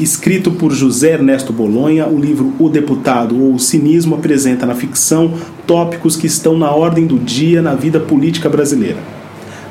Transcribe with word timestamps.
Escrito 0.00 0.50
por 0.50 0.72
José 0.72 1.12
Ernesto 1.12 1.52
Bolonha, 1.52 2.06
o 2.08 2.18
livro 2.18 2.52
O 2.58 2.68
Deputado 2.68 3.38
ou 3.40 3.54
o 3.54 3.58
Cinismo 3.58 4.14
apresenta 4.14 4.64
na 4.64 4.74
ficção 4.74 5.34
tópicos 5.66 6.16
que 6.16 6.26
estão 6.26 6.56
na 6.56 6.70
ordem 6.70 7.06
do 7.06 7.18
dia 7.18 7.60
na 7.60 7.74
vida 7.74 8.00
política 8.00 8.48
brasileira. 8.48 8.98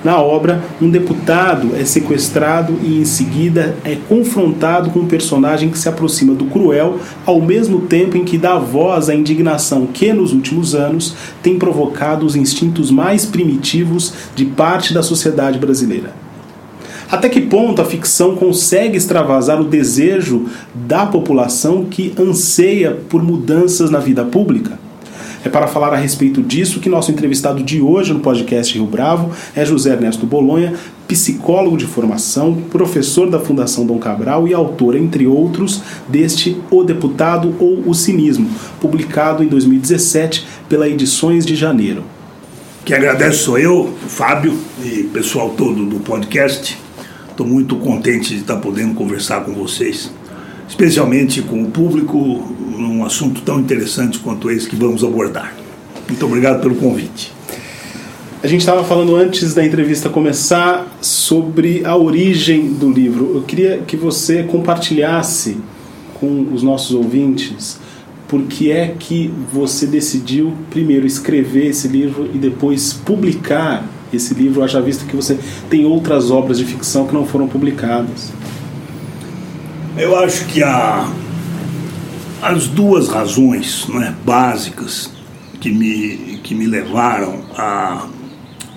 Na 0.04 0.20
obra, 0.20 0.63
um 0.82 0.90
deputado 0.90 1.76
é 1.76 1.86
sequestrado 1.86 2.80
e 2.82 2.99
em 2.99 3.05
seguida 3.05 3.76
é 3.84 3.96
confrontado 3.96 4.90
com 4.90 4.99
um 4.99 5.08
personagem 5.08 5.70
que 5.70 5.77
se 5.77 5.90
aproxima 5.90 6.34
do 6.34 6.46
cruel, 6.46 6.99
ao 7.24 7.40
mesmo 7.40 7.82
tempo 7.82 8.18
em 8.18 8.24
que 8.24 8.38
dá 8.38 8.58
voz 8.58 9.10
à 9.10 9.16
indignação 9.16 9.85
que, 9.85 10.12
nos 10.12 10.34
últimos 10.34 10.74
anos, 10.74 11.16
tem 11.44 11.58
provocado 11.58 12.26
os 12.26 12.35
instintos 12.35 12.90
mais 12.90 13.26
primitivos 13.26 14.13
de 14.35 14.46
parte 14.46 14.91
da 14.91 15.04
sociedade 15.04 15.60
brasileira. 15.60 16.30
Até 17.12 17.28
que 17.28 17.42
ponto 17.42 17.82
a 17.82 17.86
ficção 17.86 18.38
consegue 18.38 18.96
extravasar 18.96 19.60
o 19.60 19.66
desejo 19.66 20.46
da 20.74 21.06
população 21.06 21.84
que 21.84 22.14
anseia 22.18 22.98
por 23.10 23.22
mudanças 23.22 23.91
na 23.91 23.99
vida 23.99 24.24
pública? 24.24 24.80
É 25.44 25.50
para 25.50 25.68
falar 25.68 25.91
a 25.91 25.98
respeito 25.98 26.41
disso 26.41 26.80
que 26.80 26.88
nosso 26.88 27.12
entrevistado 27.12 27.62
de 27.63 27.82
hoje 27.82 28.13
no 28.13 28.22
podcast 28.22 28.74
Rio 28.74 28.85
Bravo 28.85 29.32
é 29.54 29.66
José 29.66 29.91
Ernesto 29.91 30.26
Bolonha, 30.26 30.74
psicólogo 31.05 31.76
de 31.76 31.85
formação, 31.85 32.55
professor 32.70 33.30
da 33.30 33.40
Fundação 33.40 33.85
Dom 33.85 33.98
Cabral 33.98 34.48
e 34.48 34.54
autor, 34.54 34.96
entre 34.96 35.28
outros, 35.28 35.82
deste 36.07 36.62
O 36.70 36.84
Deputado 36.84 37.54
ou 37.60 37.84
o 37.85 37.94
Cinismo, 37.94 38.50
publicado 38.80 39.44
em 39.44 39.48
2017 39.48 40.46
pela 40.70 40.88
Edições 40.88 41.46
de 41.46 41.57
Janeiro. 41.57 42.05
Quem 42.85 42.96
agradece 42.96 43.40
sou 43.40 43.60
eu, 43.60 43.94
Fábio 44.07 44.57
e 44.82 45.04
pessoal 45.04 45.50
todo 45.50 45.85
do 45.85 46.00
podcast. 46.00 46.80
Estou 47.42 47.56
muito 47.56 47.76
contente 47.78 48.36
de 48.36 48.42
estar 48.42 48.58
podendo 48.58 48.94
conversar 48.94 49.44
com 49.44 49.52
vocês, 49.52 50.12
especialmente 50.70 51.42
com 51.42 51.64
o 51.64 51.72
público, 51.72 52.16
num 52.78 53.04
assunto 53.04 53.42
tão 53.42 53.60
interessante 53.60 54.20
quanto 54.20 54.52
esse 54.52 54.70
que 54.70 54.76
vamos 54.76 55.04
abordar. 55.04 55.52
Muito 56.08 56.24
obrigado 56.24 56.62
pelo 56.62 56.76
convite. 56.76 57.34
A 58.44 58.48
gente 58.48 58.60
estava 58.60 58.84
falando 58.84 59.16
antes 59.16 59.56
da 59.56 59.66
entrevista 59.66 60.08
começar 60.08 60.86
sobre 61.02 61.84
a 61.84 61.98
origem 61.98 62.74
do 62.74 62.92
livro. 62.92 63.32
Eu 63.34 63.42
queria 63.42 63.80
que 63.88 63.98
você 63.98 64.44
compartilhasse 64.44 65.58
com 66.19 66.47
os 66.53 66.62
nossos 66.62 66.96
ouvintes 66.96 67.80
por 68.28 68.44
que 68.44 68.72
é 68.72 68.94
que 69.00 69.34
você 69.52 69.88
decidiu 69.88 70.53
primeiro 70.69 71.08
escrever 71.08 71.69
esse 71.69 71.88
livro 71.88 72.30
e 72.31 72.38
depois 72.38 72.94
publicar 72.94 73.84
esse 74.13 74.34
livro, 74.34 74.63
haja 74.63 74.81
visto 74.81 75.06
que 75.06 75.16
você 75.16 75.38
tem 75.69 75.85
outras 75.85 76.31
obras 76.31 76.57
de 76.57 76.66
ficção 76.66 77.07
que 77.07 77.13
não 77.13 77.25
foram 77.25 77.47
publicadas? 77.47 78.31
Eu 79.97 80.17
acho 80.17 80.45
que 80.45 80.63
há 80.63 81.12
as 82.41 82.67
duas 82.67 83.07
razões 83.07 83.88
né, 83.88 84.16
básicas 84.25 85.12
que 85.59 85.72
me, 85.72 86.39
que 86.44 86.55
me 86.55 86.66
levaram 86.66 87.41
a, 87.55 88.07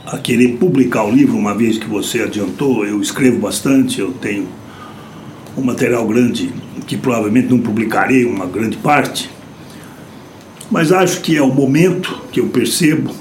a 0.07 0.19
querer 0.19 0.57
publicar 0.59 1.05
o 1.05 1.11
livro, 1.11 1.37
uma 1.37 1.55
vez 1.55 1.79
que 1.79 1.89
você 1.89 2.21
adiantou, 2.21 2.85
eu 2.85 3.01
escrevo 3.01 3.39
bastante, 3.39 4.01
eu 4.01 4.13
tenho 4.13 4.47
um 5.57 5.63
material 5.63 6.07
grande 6.07 6.53
que 6.87 6.97
provavelmente 6.97 7.49
não 7.49 7.59
publicarei 7.59 8.25
uma 8.25 8.45
grande 8.45 8.77
parte, 8.77 9.31
mas 10.71 10.93
acho 10.93 11.21
que 11.21 11.37
é 11.37 11.43
o 11.43 11.53
momento 11.53 12.21
que 12.31 12.41
eu 12.41 12.49
percebo 12.49 13.15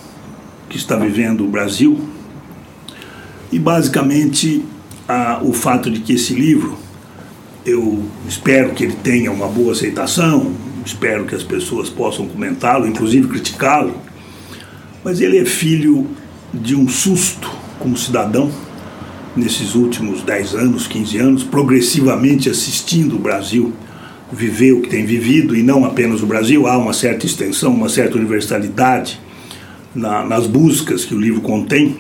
que 0.74 0.78
está 0.80 0.96
vivendo 0.96 1.46
o 1.46 1.48
Brasil. 1.48 2.00
E 3.52 3.60
basicamente 3.60 4.66
a, 5.08 5.40
o 5.44 5.54
fato 5.54 5.92
de 5.92 6.00
que 6.00 6.14
esse 6.14 6.34
livro 6.34 6.76
eu 7.64 8.04
espero 8.28 8.72
que 8.72 8.84
ele 8.84 8.96
tenha 8.96 9.32
uma 9.32 9.48
boa 9.48 9.72
aceitação, 9.72 10.52
espero 10.84 11.26
que 11.26 11.36
as 11.36 11.44
pessoas 11.44 11.90
possam 11.90 12.28
comentá-lo, 12.28 12.88
inclusive 12.88 13.28
criticá-lo, 13.28 13.96
mas 15.04 15.22
ele 15.22 15.38
é 15.38 15.46
filho 15.46 16.08
de 16.52 16.76
um 16.76 16.90
susto 16.90 17.50
como 17.80 17.96
cidadão 17.96 18.52
nesses 19.36 19.76
últimos 19.76 20.24
10 20.24 20.56
anos, 20.56 20.88
15 20.88 21.18
anos, 21.20 21.44
progressivamente 21.44 22.50
assistindo 22.50 23.16
o 23.16 23.20
Brasil 23.20 23.72
viver 24.32 24.74
o 24.74 24.82
que 24.82 24.90
tem 24.90 25.06
vivido, 25.06 25.56
e 25.56 25.62
não 25.62 25.86
apenas 25.86 26.24
o 26.24 26.26
Brasil, 26.26 26.66
há 26.68 26.78
uma 26.78 26.94
certa 26.94 27.26
extensão, 27.26 27.74
uma 27.74 27.88
certa 27.88 28.18
universalidade 28.18 29.22
na, 29.96 30.26
nas 30.26 30.48
buscas 30.48 31.06
que 31.06 31.14
o 31.14 31.20
livro 31.20 31.42
contém. 31.42 31.98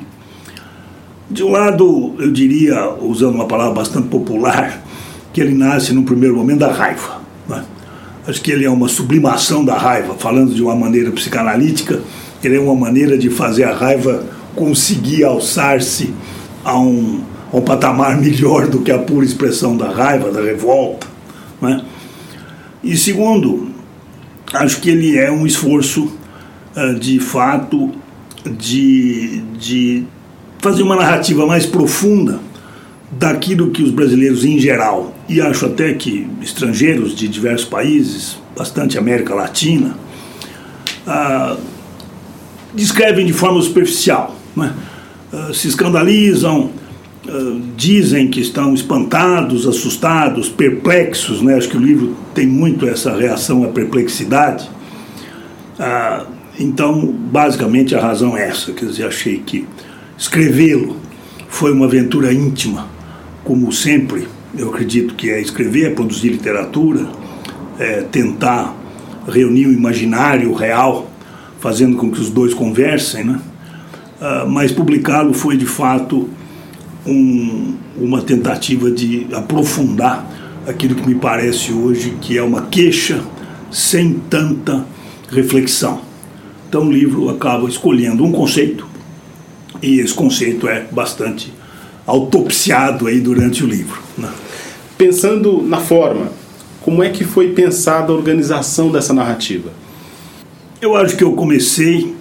De 1.29 1.43
um 1.43 1.49
lado, 1.49 2.15
eu 2.19 2.31
diria, 2.31 2.89
usando 3.01 3.35
uma 3.35 3.47
palavra 3.47 3.73
bastante 3.73 4.07
popular, 4.07 4.83
que 5.31 5.41
ele 5.41 5.53
nasce 5.53 5.93
no 5.93 6.03
primeiro 6.03 6.35
momento 6.35 6.59
da 6.59 6.71
raiva. 6.71 7.21
Né? 7.47 7.63
Acho 8.27 8.41
que 8.41 8.51
ele 8.51 8.65
é 8.65 8.69
uma 8.69 8.87
sublimação 8.87 9.63
da 9.65 9.77
raiva, 9.77 10.15
falando 10.15 10.53
de 10.53 10.61
uma 10.61 10.75
maneira 10.75 11.11
psicanalítica, 11.11 12.01
ele 12.43 12.57
é 12.57 12.59
uma 12.59 12.75
maneira 12.75 13.17
de 13.17 13.29
fazer 13.29 13.63
a 13.63 13.73
raiva 13.73 14.25
conseguir 14.55 15.23
alçar-se 15.23 16.13
a 16.63 16.77
um, 16.77 17.21
a 17.51 17.57
um 17.57 17.61
patamar 17.61 18.19
melhor 18.21 18.67
do 18.67 18.81
que 18.81 18.91
a 18.91 18.99
pura 18.99 19.25
expressão 19.25 19.75
da 19.75 19.89
raiva, 19.89 20.31
da 20.31 20.41
revolta. 20.41 21.07
Né? 21.61 21.83
E 22.83 22.97
segundo, 22.97 23.69
acho 24.53 24.81
que 24.81 24.89
ele 24.89 25.17
é 25.17 25.31
um 25.31 25.47
esforço 25.47 26.11
de 26.99 27.19
fato 27.19 27.91
de, 28.57 29.41
de 29.59 30.03
fazer 30.59 30.83
uma 30.83 30.95
narrativa 30.95 31.45
mais 31.45 31.65
profunda 31.65 32.39
daquilo 33.11 33.71
que 33.71 33.83
os 33.83 33.91
brasileiros 33.91 34.43
em 34.43 34.57
geral, 34.57 35.13
e 35.29 35.39
acho 35.39 35.65
até 35.65 35.93
que 35.93 36.27
estrangeiros 36.41 37.15
de 37.15 37.27
diversos 37.27 37.67
países, 37.67 38.37
bastante 38.57 38.97
América 38.97 39.35
Latina, 39.35 39.95
uh, 41.07 41.57
descrevem 42.73 43.25
de 43.25 43.33
forma 43.33 43.61
superficial. 43.61 44.35
Né? 44.55 44.73
Uh, 45.31 45.53
se 45.53 45.67
escandalizam, 45.67 46.71
uh, 47.27 47.61
dizem 47.75 48.29
que 48.29 48.41
estão 48.41 48.73
espantados, 48.73 49.67
assustados, 49.67 50.49
perplexos. 50.49 51.41
Né? 51.41 51.55
Acho 51.55 51.69
que 51.69 51.77
o 51.77 51.81
livro 51.81 52.15
tem 52.33 52.47
muito 52.47 52.87
essa 52.87 53.15
reação 53.15 53.63
à 53.63 53.67
perplexidade. 53.67 54.69
Então, 56.59 57.05
basicamente, 57.07 57.95
a 57.95 58.01
razão 58.01 58.37
é 58.37 58.47
essa. 58.47 58.71
Quer 58.73 58.85
dizer, 58.85 59.07
achei 59.07 59.39
que 59.39 59.67
escrevê-lo 60.17 60.97
foi 61.49 61.71
uma 61.71 61.85
aventura 61.85 62.33
íntima, 62.33 62.87
como 63.43 63.71
sempre. 63.71 64.27
Eu 64.57 64.69
acredito 64.69 65.15
que 65.15 65.29
é 65.29 65.41
escrever, 65.41 65.85
é 65.85 65.89
produzir 65.89 66.29
literatura, 66.29 67.07
é 67.79 68.01
tentar 68.01 68.75
reunir 69.27 69.67
o 69.67 69.73
imaginário, 69.73 70.51
o 70.51 70.53
real, 70.53 71.09
fazendo 71.59 71.97
com 71.97 72.11
que 72.11 72.19
os 72.19 72.29
dois 72.29 72.53
conversem, 72.53 73.23
né? 73.23 73.39
Uh, 74.19 74.49
mas 74.49 74.71
publicá-lo 74.71 75.33
foi 75.33 75.57
de 75.57 75.65
fato 75.65 76.29
um, 77.05 77.75
uma 77.97 78.21
tentativa 78.21 78.89
de 78.91 79.27
aprofundar 79.33 80.25
aquilo 80.67 80.95
que 80.95 81.07
me 81.07 81.15
parece 81.15 81.73
hoje 81.73 82.17
que 82.21 82.37
é 82.37 82.43
uma 82.43 82.63
queixa 82.63 83.21
sem 83.71 84.13
tanta 84.29 84.85
reflexão. 85.29 86.12
Então 86.73 86.87
o 86.87 86.91
livro 86.91 87.29
acaba 87.29 87.69
escolhendo 87.69 88.25
um 88.25 88.31
conceito 88.31 88.87
e 89.79 89.99
esse 89.99 90.11
conceito 90.11 90.67
é 90.67 90.83
bastante 90.91 91.53
autopsiado 92.03 93.05
aí 93.05 93.19
durante 93.19 93.63
o 93.63 93.67
livro. 93.67 94.01
Né? 94.17 94.27
Pensando 94.97 95.61
na 95.61 95.77
forma, 95.77 96.31
como 96.81 97.03
é 97.03 97.09
que 97.09 97.23
foi 97.23 97.51
pensada 97.51 98.11
a 98.11 98.15
organização 98.15 98.91
dessa 98.91 99.13
narrativa? 99.13 99.71
Eu 100.81 100.95
acho 100.95 101.15
que 101.15 101.23
eu 101.23 101.33
comecei 101.33 102.15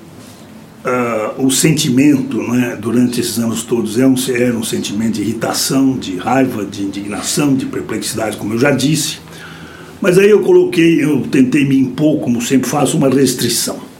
uh, 0.84 1.42
o 1.42 1.50
sentimento, 1.50 2.36
né, 2.42 2.76
durante 2.78 3.22
esses 3.22 3.38
anos 3.38 3.62
todos, 3.62 3.96
era 3.96 4.04
é 4.04 4.06
um, 4.06 4.16
era 4.34 4.54
um 4.54 4.64
sentimento 4.64 5.12
de 5.12 5.22
irritação, 5.22 5.96
de 5.96 6.18
raiva, 6.18 6.62
de 6.66 6.82
indignação, 6.82 7.54
de 7.54 7.64
perplexidade, 7.64 8.36
como 8.36 8.52
eu 8.52 8.58
já 8.58 8.70
disse. 8.70 9.18
Mas 9.98 10.18
aí 10.18 10.28
eu 10.28 10.42
coloquei, 10.42 11.02
eu 11.02 11.22
tentei 11.22 11.64
me 11.64 11.78
impor, 11.78 12.20
como 12.20 12.42
sempre 12.42 12.68
faço, 12.68 12.98
uma 12.98 13.08
restrição 13.08 13.91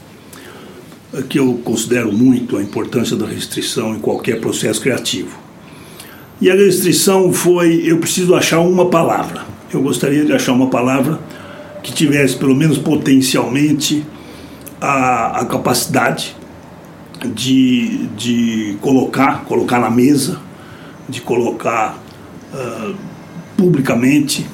que 1.21 1.37
eu 1.37 1.59
considero 1.63 2.11
muito 2.11 2.57
a 2.57 2.61
importância 2.63 3.15
da 3.15 3.25
restrição 3.25 3.95
em 3.95 3.99
qualquer 3.99 4.39
processo 4.39 4.81
criativo. 4.81 5.37
E 6.41 6.49
a 6.49 6.55
restrição 6.55 7.31
foi: 7.31 7.83
eu 7.85 7.99
preciso 7.99 8.33
achar 8.33 8.59
uma 8.59 8.89
palavra. 8.89 9.45
Eu 9.71 9.81
gostaria 9.81 10.25
de 10.25 10.33
achar 10.33 10.53
uma 10.53 10.67
palavra 10.67 11.19
que 11.81 11.91
tivesse, 11.91 12.35
pelo 12.35 12.55
menos 12.55 12.77
potencialmente, 12.77 14.05
a, 14.81 15.41
a 15.41 15.45
capacidade 15.45 16.35
de, 17.33 18.07
de 18.17 18.77
colocar, 18.81 19.45
colocar 19.45 19.79
na 19.79 19.89
mesa, 19.89 20.39
de 21.07 21.21
colocar 21.21 22.01
uh, 22.53 22.95
publicamente 23.55 24.45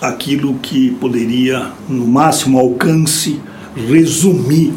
aquilo 0.00 0.54
que 0.54 0.92
poderia, 0.92 1.72
no 1.88 2.06
máximo 2.06 2.58
alcance, 2.58 3.40
resumir 3.74 4.72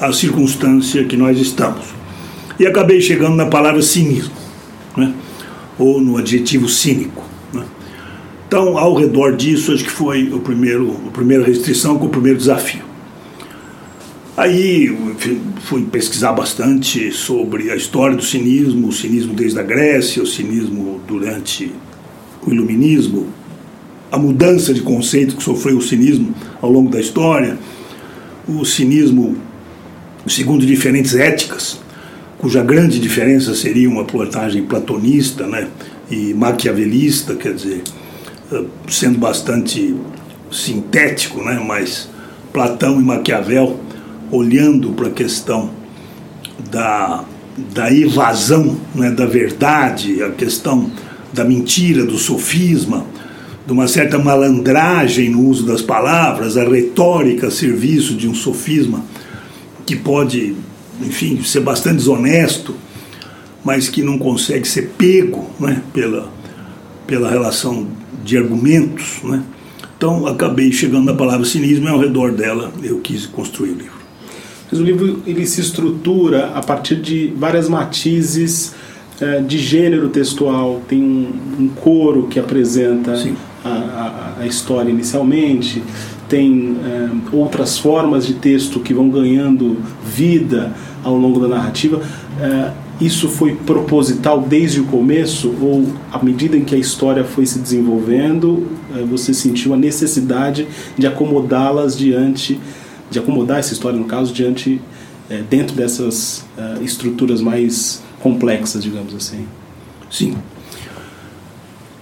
a 0.00 0.12
circunstância 0.12 1.04
que 1.04 1.16
nós 1.16 1.38
estamos. 1.38 1.86
E 2.58 2.66
acabei 2.66 3.00
chegando 3.00 3.36
na 3.36 3.46
palavra 3.46 3.82
cinismo, 3.82 4.34
né? 4.96 5.12
ou 5.78 6.00
no 6.00 6.16
adjetivo 6.16 6.68
cínico. 6.68 7.24
Né? 7.52 7.64
Então, 8.46 8.76
ao 8.76 8.94
redor 8.94 9.36
disso, 9.36 9.72
acho 9.72 9.84
que 9.84 9.90
foi 9.90 10.28
o 10.32 10.40
primeiro, 10.40 10.96
a 11.06 11.10
primeira 11.10 11.44
restrição 11.44 11.98
com 11.98 12.06
o 12.06 12.10
primeiro 12.10 12.38
desafio. 12.38 12.82
Aí 14.36 14.96
fui 15.62 15.82
pesquisar 15.82 16.32
bastante 16.32 17.10
sobre 17.10 17.72
a 17.72 17.76
história 17.76 18.16
do 18.16 18.22
cinismo, 18.22 18.86
o 18.86 18.92
cinismo 18.92 19.34
desde 19.34 19.58
a 19.58 19.64
Grécia, 19.64 20.22
o 20.22 20.26
cinismo 20.26 21.00
durante 21.08 21.72
o 22.46 22.52
iluminismo, 22.52 23.26
a 24.12 24.16
mudança 24.16 24.72
de 24.72 24.80
conceito 24.80 25.36
que 25.36 25.42
sofreu 25.42 25.78
o 25.78 25.82
cinismo 25.82 26.32
ao 26.62 26.70
longo 26.70 26.88
da 26.88 27.00
história, 27.00 27.58
o 28.46 28.64
cinismo 28.64 29.36
segundo 30.28 30.66
diferentes 30.66 31.14
éticas, 31.14 31.80
cuja 32.38 32.62
grande 32.62 32.98
diferença 32.98 33.54
seria 33.54 33.88
uma 33.88 34.04
plotagem 34.04 34.64
platonista 34.64 35.46
né, 35.46 35.68
e 36.10 36.32
maquiavelista, 36.34 37.34
quer 37.34 37.54
dizer, 37.54 37.82
eh, 38.52 38.64
sendo 38.88 39.18
bastante 39.18 39.94
sintético, 40.50 41.42
né, 41.42 41.62
mas 41.64 42.08
Platão 42.52 43.00
e 43.00 43.04
Maquiavel 43.04 43.78
olhando 44.30 44.90
para 44.92 45.08
a 45.08 45.10
questão 45.10 45.70
da, 46.70 47.24
da 47.74 47.92
evasão 47.92 48.76
né, 48.94 49.10
da 49.10 49.26
verdade, 49.26 50.22
a 50.22 50.30
questão 50.30 50.90
da 51.32 51.44
mentira, 51.44 52.04
do 52.04 52.18
sofisma, 52.18 53.04
de 53.66 53.72
uma 53.72 53.86
certa 53.86 54.18
malandragem 54.18 55.30
no 55.30 55.42
uso 55.42 55.66
das 55.66 55.82
palavras, 55.82 56.56
a 56.56 56.64
retórica 56.64 57.48
a 57.48 57.50
serviço 57.50 58.14
de 58.14 58.28
um 58.28 58.34
sofisma 58.34 59.04
que 59.88 59.96
pode, 59.96 60.54
enfim, 61.00 61.42
ser 61.42 61.60
bastante 61.60 61.96
desonesto, 61.96 62.74
mas 63.64 63.88
que 63.88 64.02
não 64.02 64.18
consegue 64.18 64.68
ser 64.68 64.90
pego 64.98 65.48
né, 65.58 65.82
pela, 65.94 66.30
pela 67.06 67.30
relação 67.30 67.86
de 68.22 68.36
argumentos. 68.36 69.22
Né? 69.24 69.42
Então 69.96 70.26
acabei 70.26 70.70
chegando 70.72 71.06
na 71.06 71.14
palavra 71.14 71.46
cinismo 71.46 71.88
e 71.88 71.90
ao 71.90 71.98
redor 71.98 72.32
dela 72.32 72.70
eu 72.82 72.98
quis 72.98 73.24
construir 73.24 73.70
o 73.70 73.76
livro. 73.76 73.98
Mas 74.70 74.78
o 74.78 74.84
livro 74.84 75.22
ele 75.26 75.46
se 75.46 75.62
estrutura 75.62 76.52
a 76.54 76.60
partir 76.60 76.96
de 76.96 77.32
várias 77.34 77.66
matizes 77.66 78.74
eh, 79.18 79.40
de 79.40 79.56
gênero 79.56 80.10
textual. 80.10 80.82
Tem 80.86 81.02
um, 81.02 81.32
um 81.60 81.68
coro 81.68 82.26
que 82.26 82.38
apresenta 82.38 83.14
a, 83.64 83.68
a, 83.68 84.34
a, 84.40 84.46
história 84.46 84.90
inicialmente, 84.90 85.82
tem 86.28 86.76
eh, 86.84 87.08
outras 87.32 87.78
formas 87.78 88.26
de 88.26 88.34
texto 88.34 88.80
que 88.80 88.92
vão 88.92 89.08
ganhando 89.08 89.78
vida 90.04 90.72
ao 91.02 91.16
longo 91.16 91.40
da 91.40 91.48
narrativa. 91.48 92.00
Eh, 92.40 92.70
isso 93.00 93.28
foi 93.28 93.54
proposital 93.54 94.40
desde 94.40 94.80
o 94.80 94.84
começo 94.84 95.54
ou 95.60 95.86
à 96.12 96.22
medida 96.22 96.56
em 96.56 96.64
que 96.64 96.74
a 96.74 96.78
história 96.78 97.24
foi 97.24 97.46
se 97.46 97.60
desenvolvendo, 97.60 98.66
você 99.08 99.32
sentiu 99.32 99.72
a 99.72 99.76
necessidade 99.76 100.66
de 100.96 101.06
acomodá-las 101.06 101.96
diante 101.96 102.58
de 103.08 103.20
acomodar 103.20 103.60
essa 103.60 103.72
história, 103.72 103.96
no 103.96 104.06
caso, 104.06 104.34
diante 104.34 104.80
é, 105.30 105.40
dentro 105.48 105.76
dessas 105.76 106.44
estruturas 106.82 107.40
mais 107.40 108.02
complexas, 108.20 108.82
digamos 108.82 109.14
assim. 109.14 109.46
Sim. 110.10 110.36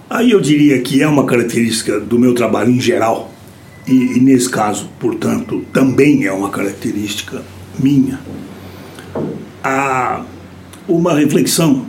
Aí 0.09 0.31
eu 0.31 0.39
diria 0.39 0.81
que 0.81 1.01
é 1.01 1.07
uma 1.07 1.25
característica 1.25 1.99
do 1.99 2.17
meu 2.17 2.33
trabalho 2.33 2.71
em 2.71 2.79
geral, 2.79 3.29
e, 3.87 4.17
e 4.17 4.19
nesse 4.19 4.49
caso, 4.49 4.89
portanto, 4.99 5.63
também 5.71 6.25
é 6.25 6.31
uma 6.31 6.49
característica 6.49 7.41
minha, 7.79 8.19
a 9.63 10.23
uma 10.87 11.13
reflexão 11.13 11.85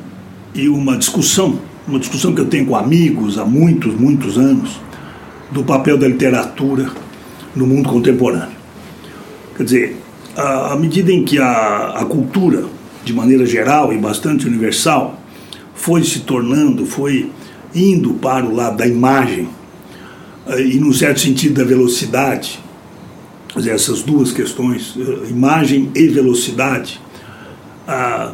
e 0.55 0.69
uma 0.69 0.97
discussão, 0.97 1.59
uma 1.87 1.99
discussão 1.99 2.35
que 2.35 2.41
eu 2.41 2.47
tenho 2.47 2.67
com 2.67 2.77
amigos 2.77 3.39
há 3.39 3.45
muitos, 3.45 3.95
muitos 3.95 4.39
anos, 4.39 4.81
do 5.51 5.65
papel 5.65 5.97
da 5.97 6.07
literatura 6.07 6.91
no 7.55 7.67
mundo 7.67 7.89
contemporâneo. 7.89 8.57
Quer 9.57 9.65
dizer, 9.65 9.97
à 10.37 10.77
medida 10.77 11.11
em 11.11 11.25
que 11.25 11.39
a, 11.39 11.95
a 11.97 12.05
cultura, 12.05 12.65
de 13.05 13.13
maneira 13.13 13.45
geral 13.47 13.93
e 13.93 13.99
bastante 13.99 14.47
universal, 14.47 15.21
foi 15.75 16.05
se 16.05 16.21
tornando, 16.21 16.85
foi 16.85 17.31
indo 17.75 18.15
para 18.15 18.45
o 18.45 18.55
lado 18.55 18.77
da 18.77 18.87
imagem, 18.87 19.49
e, 20.57 20.79
num 20.79 20.93
certo 20.93 21.21
sentido, 21.21 21.55
da 21.55 21.65
velocidade, 21.65 22.61
essas 23.57 24.03
duas 24.03 24.33
questões, 24.33 24.95
eh, 24.99 25.31
imagem 25.31 25.91
e 25.95 26.07
velocidade, 26.09 27.01
ah, 27.87 28.33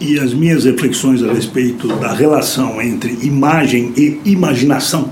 e 0.00 0.18
as 0.18 0.32
minhas 0.32 0.64
reflexões 0.64 1.22
a 1.22 1.32
respeito 1.32 1.86
da 1.88 2.12
relação 2.12 2.80
entre 2.80 3.18
imagem 3.22 3.92
e 3.96 4.20
imaginação, 4.24 5.10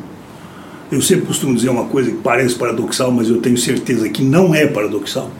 eu 0.90 1.02
sempre 1.02 1.26
costumo 1.26 1.54
dizer 1.54 1.68
uma 1.68 1.84
coisa 1.84 2.10
que 2.10 2.16
parece 2.16 2.54
paradoxal, 2.54 3.12
mas 3.12 3.28
eu 3.28 3.38
tenho 3.40 3.58
certeza 3.58 4.08
que 4.08 4.22
não 4.22 4.54
é 4.54 4.66
paradoxal, 4.66 5.30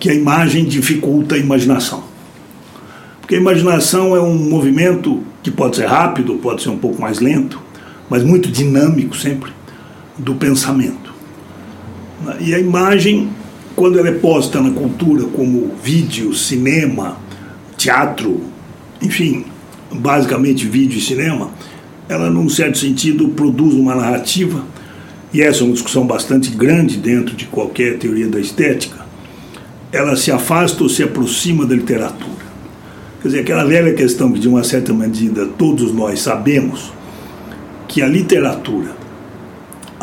que 0.00 0.08
a 0.08 0.14
imagem 0.14 0.64
dificulta 0.64 1.34
a 1.34 1.38
imaginação. 1.38 2.04
Porque 3.20 3.34
a 3.34 3.38
imaginação 3.38 4.16
é 4.16 4.20
um 4.20 4.34
movimento 4.34 5.22
que 5.42 5.50
pode 5.50 5.76
ser 5.76 5.86
rápido, 5.86 6.34
pode 6.36 6.62
ser 6.62 6.70
um 6.70 6.78
pouco 6.78 7.00
mais 7.00 7.20
lento, 7.20 7.60
mas 8.08 8.22
muito 8.22 8.50
dinâmico 8.50 9.16
sempre, 9.16 9.52
do 10.18 10.34
pensamento. 10.34 11.12
E 12.40 12.54
a 12.54 12.58
imagem, 12.58 13.30
quando 13.74 13.98
ela 13.98 14.08
é 14.08 14.12
posta 14.12 14.60
na 14.60 14.70
cultura 14.70 15.24
como 15.24 15.72
vídeo, 15.82 16.32
cinema, 16.34 17.18
teatro, 17.76 18.40
enfim, 19.02 19.44
basicamente 19.92 20.66
vídeo 20.66 20.98
e 20.98 21.00
cinema, 21.00 21.50
ela, 22.08 22.30
num 22.30 22.48
certo 22.48 22.78
sentido, 22.78 23.28
produz 23.28 23.74
uma 23.74 23.94
narrativa, 23.94 24.64
e 25.32 25.42
essa 25.42 25.62
é 25.62 25.64
uma 25.64 25.72
discussão 25.72 26.06
bastante 26.06 26.50
grande 26.50 26.96
dentro 26.96 27.34
de 27.34 27.46
qualquer 27.46 27.98
teoria 27.98 28.28
da 28.28 28.38
estética, 28.38 29.04
ela 29.90 30.16
se 30.16 30.30
afasta 30.30 30.82
ou 30.82 30.88
se 30.88 31.02
aproxima 31.02 31.66
da 31.66 31.74
literatura. 31.74 32.44
Quer 33.20 33.28
dizer, 33.28 33.40
aquela 33.40 33.64
velha 33.64 33.94
questão 33.94 34.30
que, 34.32 34.38
de 34.38 34.48
uma 34.48 34.62
certa 34.62 34.92
medida, 34.92 35.46
todos 35.46 35.92
nós 35.94 36.20
sabemos 36.20 36.92
que 37.88 38.02
a 38.02 38.06
literatura, 38.06 39.03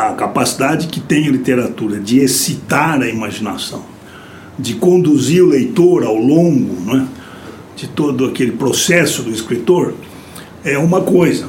a 0.09 0.13
capacidade 0.13 0.87
que 0.87 0.99
tem 0.99 1.27
a 1.27 1.31
literatura 1.31 1.99
de 1.99 2.19
excitar 2.19 3.01
a 3.01 3.07
imaginação, 3.07 3.83
de 4.57 4.75
conduzir 4.75 5.43
o 5.43 5.47
leitor 5.47 6.03
ao 6.03 6.15
longo 6.15 6.93
né, 6.93 7.07
de 7.75 7.87
todo 7.87 8.25
aquele 8.25 8.51
processo 8.51 9.21
do 9.23 9.29
escritor, 9.29 9.93
é 10.63 10.77
uma 10.77 11.01
coisa. 11.01 11.47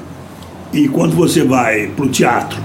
E 0.72 0.88
quando 0.88 1.14
você 1.14 1.44
vai 1.44 1.88
para 1.88 2.04
o 2.04 2.08
teatro, 2.08 2.58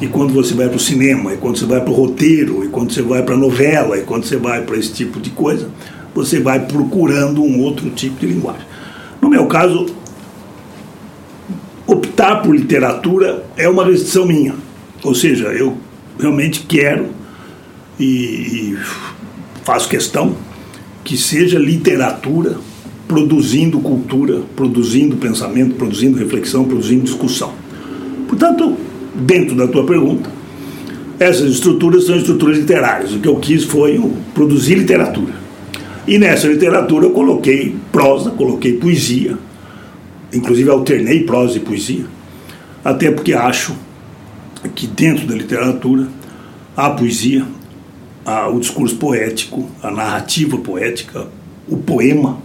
e 0.00 0.08
quando 0.08 0.32
você 0.32 0.54
vai 0.54 0.68
para 0.68 0.76
o 0.76 0.80
cinema, 0.80 1.32
e 1.32 1.36
quando 1.36 1.58
você 1.58 1.66
vai 1.66 1.80
para 1.80 1.90
o 1.90 1.94
roteiro, 1.94 2.64
e 2.64 2.68
quando 2.68 2.92
você 2.92 3.02
vai 3.02 3.22
para 3.22 3.34
a 3.34 3.38
novela, 3.38 3.96
e 3.96 4.02
quando 4.02 4.24
você 4.24 4.36
vai 4.36 4.62
para 4.62 4.76
esse 4.76 4.92
tipo 4.92 5.20
de 5.20 5.30
coisa, 5.30 5.70
você 6.14 6.40
vai 6.40 6.60
procurando 6.66 7.42
um 7.42 7.60
outro 7.60 7.90
tipo 7.90 8.20
de 8.20 8.26
linguagem. 8.26 8.66
No 9.20 9.28
meu 9.28 9.46
caso, 9.46 9.86
optar 11.86 12.42
por 12.42 12.54
literatura 12.54 13.44
é 13.56 13.68
uma 13.68 13.84
restrição 13.84 14.26
minha. 14.26 14.54
Ou 15.04 15.14
seja, 15.14 15.48
eu 15.48 15.76
realmente 16.18 16.64
quero 16.66 17.08
e, 18.00 18.04
e 18.04 18.78
faço 19.62 19.88
questão 19.88 20.34
que 21.04 21.16
seja 21.16 21.58
literatura 21.58 22.56
produzindo 23.06 23.78
cultura, 23.80 24.40
produzindo 24.56 25.16
pensamento, 25.16 25.74
produzindo 25.74 26.18
reflexão, 26.18 26.64
produzindo 26.64 27.04
discussão. 27.04 27.52
Portanto, 28.26 28.76
dentro 29.14 29.54
da 29.54 29.68
tua 29.68 29.84
pergunta, 29.84 30.30
essas 31.18 31.50
estruturas 31.52 32.06
são 32.06 32.16
estruturas 32.16 32.58
literárias. 32.58 33.12
O 33.12 33.18
que 33.18 33.28
eu 33.28 33.36
quis 33.36 33.62
foi 33.64 34.00
produzir 34.32 34.76
literatura. 34.76 35.34
E 36.06 36.18
nessa 36.18 36.48
literatura 36.48 37.06
eu 37.06 37.10
coloquei 37.10 37.76
prosa, 37.92 38.30
coloquei 38.30 38.74
poesia, 38.74 39.38
inclusive 40.32 40.70
alternei 40.70 41.24
prosa 41.24 41.58
e 41.58 41.60
poesia, 41.60 42.06
até 42.82 43.10
porque 43.10 43.32
acho 43.32 43.74
que 44.68 44.86
dentro 44.86 45.26
da 45.26 45.34
literatura 45.34 46.08
a 46.76 46.90
poesia, 46.90 47.46
o 48.52 48.58
discurso 48.58 48.96
poético, 48.96 49.68
a 49.82 49.90
narrativa 49.90 50.58
poética, 50.58 51.28
o 51.68 51.76
poema, 51.76 52.38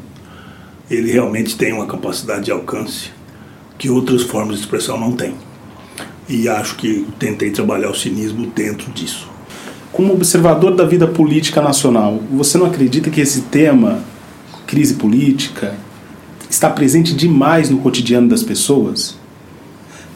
ele 0.90 1.12
realmente 1.12 1.56
tem 1.56 1.74
uma 1.74 1.86
capacidade 1.86 2.46
de 2.46 2.52
alcance 2.52 3.12
que 3.78 3.90
outras 3.90 4.24
formas 4.24 4.56
de 4.58 4.62
expressão 4.62 5.00
não 5.00 5.14
têm. 5.14 5.34
E 6.28 6.48
acho 6.48 6.76
que 6.76 7.08
tentei 7.18 7.50
trabalhar 7.52 7.90
o 7.90 7.96
cinismo 7.96 8.48
dentro 8.48 8.92
disso. 8.92 9.28
Como 9.92 10.14
observador 10.14 10.76
da 10.76 10.86
vida 10.86 11.08
política 11.08 11.62
nacional, 11.62 12.22
você 12.32 12.58
não 12.58 12.68
acredita 12.68 13.10
que 13.10 13.20
esse 13.20 13.42
tema, 13.42 14.04
crise 14.68 14.94
política, 14.94 15.76
está 16.50 16.70
presente 16.70 17.14
demais 17.16 17.70
no 17.70 17.80
cotidiano 17.80 18.28
das 18.28 18.44
pessoas? 18.44 19.19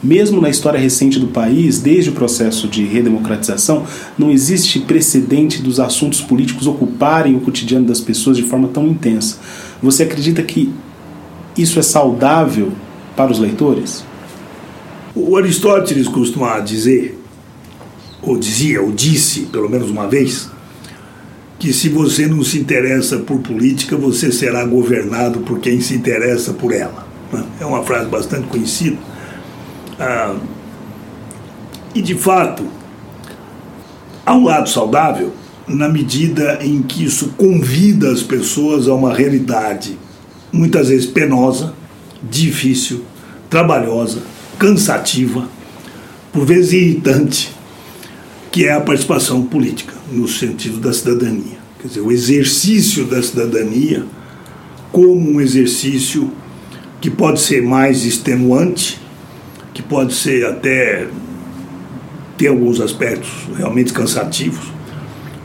Mesmo 0.04 0.38
na 0.38 0.50
história 0.50 0.78
recente 0.78 1.18
do 1.18 1.28
país, 1.28 1.80
desde 1.80 2.10
o 2.10 2.12
processo 2.12 2.68
de 2.68 2.84
redemocratização, 2.84 3.86
não 4.18 4.30
existe 4.30 4.80
precedente 4.80 5.62
dos 5.62 5.80
assuntos 5.80 6.20
políticos 6.20 6.66
ocuparem 6.66 7.34
o 7.34 7.40
cotidiano 7.40 7.86
das 7.86 8.02
pessoas 8.02 8.36
de 8.36 8.42
forma 8.42 8.68
tão 8.68 8.86
intensa. 8.86 9.38
Você 9.82 10.02
acredita 10.02 10.42
que 10.42 10.70
isso 11.56 11.78
é 11.78 11.82
saudável 11.82 12.70
para 13.16 13.32
os 13.32 13.38
leitores? 13.38 14.04
O 15.14 15.38
Aristóteles 15.38 16.06
costuma 16.06 16.60
dizer, 16.60 17.18
ou 18.20 18.38
dizia, 18.38 18.82
ou 18.82 18.92
disse, 18.92 19.42
pelo 19.46 19.70
menos 19.70 19.88
uma 19.88 20.06
vez, 20.06 20.50
que 21.58 21.72
se 21.72 21.88
você 21.88 22.26
não 22.26 22.44
se 22.44 22.58
interessa 22.58 23.20
por 23.20 23.38
política, 23.38 23.96
você 23.96 24.30
será 24.30 24.66
governado 24.66 25.40
por 25.40 25.60
quem 25.60 25.80
se 25.80 25.94
interessa 25.94 26.52
por 26.52 26.74
ela. 26.74 27.06
É 27.58 27.64
uma 27.64 27.82
frase 27.84 28.06
bastante 28.10 28.48
conhecida. 28.48 29.13
Ah, 29.98 30.36
e 31.94 32.02
de 32.02 32.14
fato, 32.14 32.66
há 34.26 34.34
um 34.34 34.44
lado 34.44 34.68
saudável 34.68 35.32
na 35.66 35.88
medida 35.88 36.58
em 36.60 36.82
que 36.82 37.04
isso 37.04 37.30
convida 37.36 38.10
as 38.10 38.22
pessoas 38.22 38.88
a 38.88 38.94
uma 38.94 39.14
realidade 39.14 39.98
muitas 40.52 40.88
vezes 40.88 41.06
penosa, 41.06 41.74
difícil, 42.22 43.04
trabalhosa, 43.50 44.22
cansativa, 44.58 45.48
por 46.32 46.44
vezes 46.44 46.72
irritante, 46.72 47.52
que 48.50 48.66
é 48.66 48.72
a 48.72 48.80
participação 48.80 49.42
política, 49.42 49.94
no 50.12 50.28
sentido 50.28 50.78
da 50.78 50.92
cidadania. 50.92 51.58
Quer 51.80 51.88
dizer, 51.88 52.00
o 52.00 52.12
exercício 52.12 53.04
da 53.04 53.22
cidadania 53.22 54.06
como 54.92 55.28
um 55.28 55.40
exercício 55.40 56.30
que 57.00 57.10
pode 57.10 57.40
ser 57.40 57.62
mais 57.62 58.04
extenuante, 58.04 59.00
que 59.74 59.82
pode 59.82 60.14
ser 60.14 60.46
até 60.46 61.08
ter 62.38 62.46
alguns 62.46 62.80
aspectos 62.80 63.30
realmente 63.56 63.92
cansativos, 63.92 64.72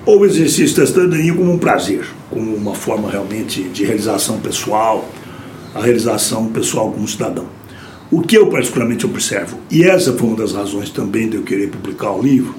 ou 0.05 0.19
o 0.19 0.25
exercício 0.25 0.77
da 0.77 0.88
cidadania 0.88 1.33
como 1.33 1.51
um 1.51 1.57
prazer, 1.57 2.07
como 2.29 2.55
uma 2.55 2.75
forma 2.75 3.09
realmente 3.09 3.63
de 3.63 3.83
realização 3.83 4.39
pessoal, 4.39 5.09
a 5.74 5.81
realização 5.81 6.48
pessoal 6.48 6.91
como 6.91 7.07
cidadão. 7.07 7.48
O 8.12 8.21
que 8.21 8.38
eu 8.38 8.48
particularmente 8.48 9.05
observo, 9.05 9.59
e 9.69 9.83
essa 9.83 10.13
foi 10.13 10.27
uma 10.27 10.38
das 10.38 10.53
razões 10.53 10.89
também 10.89 11.29
de 11.29 11.36
eu 11.36 11.43
querer 11.43 11.69
publicar 11.69 12.12
o 12.12 12.21
livro, 12.21 12.55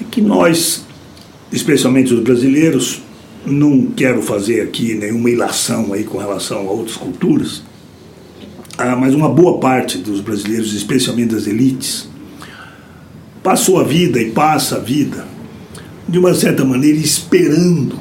é 0.00 0.04
que 0.08 0.20
nós, 0.20 0.84
especialmente 1.50 2.14
os 2.14 2.20
brasileiros, 2.20 3.02
não 3.44 3.86
quero 3.86 4.22
fazer 4.22 4.60
aqui 4.60 4.94
nenhuma 4.94 5.30
ilação 5.30 5.92
aí 5.92 6.04
com 6.04 6.18
relação 6.18 6.68
a 6.68 6.70
outras 6.70 6.96
culturas, 6.96 7.62
mas 8.96 9.14
uma 9.14 9.28
boa 9.28 9.58
parte 9.58 9.98
dos 9.98 10.20
brasileiros, 10.20 10.74
especialmente 10.74 11.34
das 11.34 11.46
elites, 11.46 12.08
passou 13.42 13.80
a 13.80 13.84
vida 13.84 14.20
e 14.20 14.30
passa 14.30 14.76
a 14.76 14.78
vida 14.78 15.26
de 16.08 16.18
uma 16.18 16.34
certa 16.34 16.64
maneira 16.64 16.98
esperando 16.98 17.98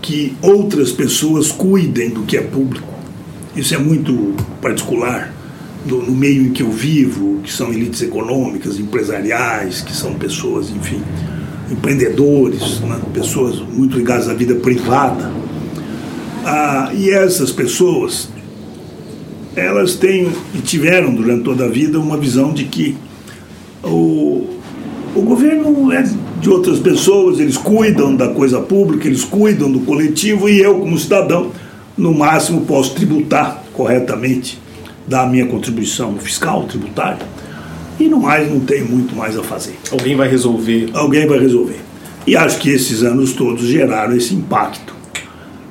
que 0.00 0.34
outras 0.42 0.90
pessoas 0.90 1.52
cuidem 1.52 2.10
do 2.10 2.22
que 2.22 2.36
é 2.36 2.40
público 2.40 2.92
isso 3.54 3.74
é 3.74 3.78
muito 3.78 4.34
particular 4.62 5.32
no, 5.84 6.02
no, 6.02 6.12
meio 6.12 6.46
em 6.46 6.52
que 6.52 6.62
eu 6.62 6.70
vivo, 6.70 7.40
que 7.42 7.52
são 7.52 7.70
elites 7.70 8.00
econômicas, 8.00 8.78
empresariais, 8.78 9.82
que 9.82 9.94
são 9.94 10.14
pessoas, 10.14 10.70
enfim, 10.70 11.02
empreendedores, 11.70 12.80
né? 12.80 12.98
pessoas 13.12 13.58
muito 13.58 13.98
ligadas 13.98 14.28
à 14.28 14.34
vida 14.34 14.54
privada. 14.54 15.30
Ah, 16.44 16.92
e 16.94 17.10
essas 17.10 17.50
pessoas, 17.50 18.30
elas 19.56 19.94
têm 19.94 20.30
e 20.54 20.58
tiveram 20.58 21.14
durante 21.14 21.44
toda 21.44 21.64
a 21.64 21.68
vida 21.68 21.98
uma 21.98 22.16
visão 22.16 22.52
de 22.52 22.64
que 22.64 22.96
o, 23.82 24.46
o 25.14 25.22
governo 25.22 25.92
é 25.92 26.02
de 26.40 26.50
outras 26.50 26.78
pessoas, 26.78 27.38
eles 27.38 27.56
cuidam 27.56 28.14
da 28.14 28.28
coisa 28.28 28.60
pública, 28.60 29.06
eles 29.06 29.24
cuidam 29.24 29.70
do 29.70 29.80
coletivo 29.80 30.48
e 30.48 30.60
eu, 30.60 30.80
como 30.80 30.98
cidadão, 30.98 31.52
no 31.96 32.14
máximo 32.14 32.62
posso 32.62 32.94
tributar 32.94 33.62
corretamente, 33.72 34.58
dar 35.06 35.22
a 35.22 35.26
minha 35.26 35.46
contribuição 35.46 36.16
fiscal, 36.16 36.64
tributária, 36.64 37.26
e 38.00 38.08
no 38.08 38.20
mais 38.20 38.50
não 38.50 38.60
tem 38.60 38.82
muito 38.82 39.14
mais 39.14 39.38
a 39.38 39.42
fazer. 39.42 39.76
Alguém 39.90 40.16
vai 40.16 40.28
resolver. 40.28 40.90
Alguém 40.94 41.26
vai 41.26 41.38
resolver. 41.38 41.80
E 42.26 42.36
acho 42.36 42.58
que 42.58 42.70
esses 42.70 43.02
anos 43.02 43.32
todos 43.32 43.66
geraram 43.66 44.16
esse 44.16 44.34
impacto, 44.34 44.94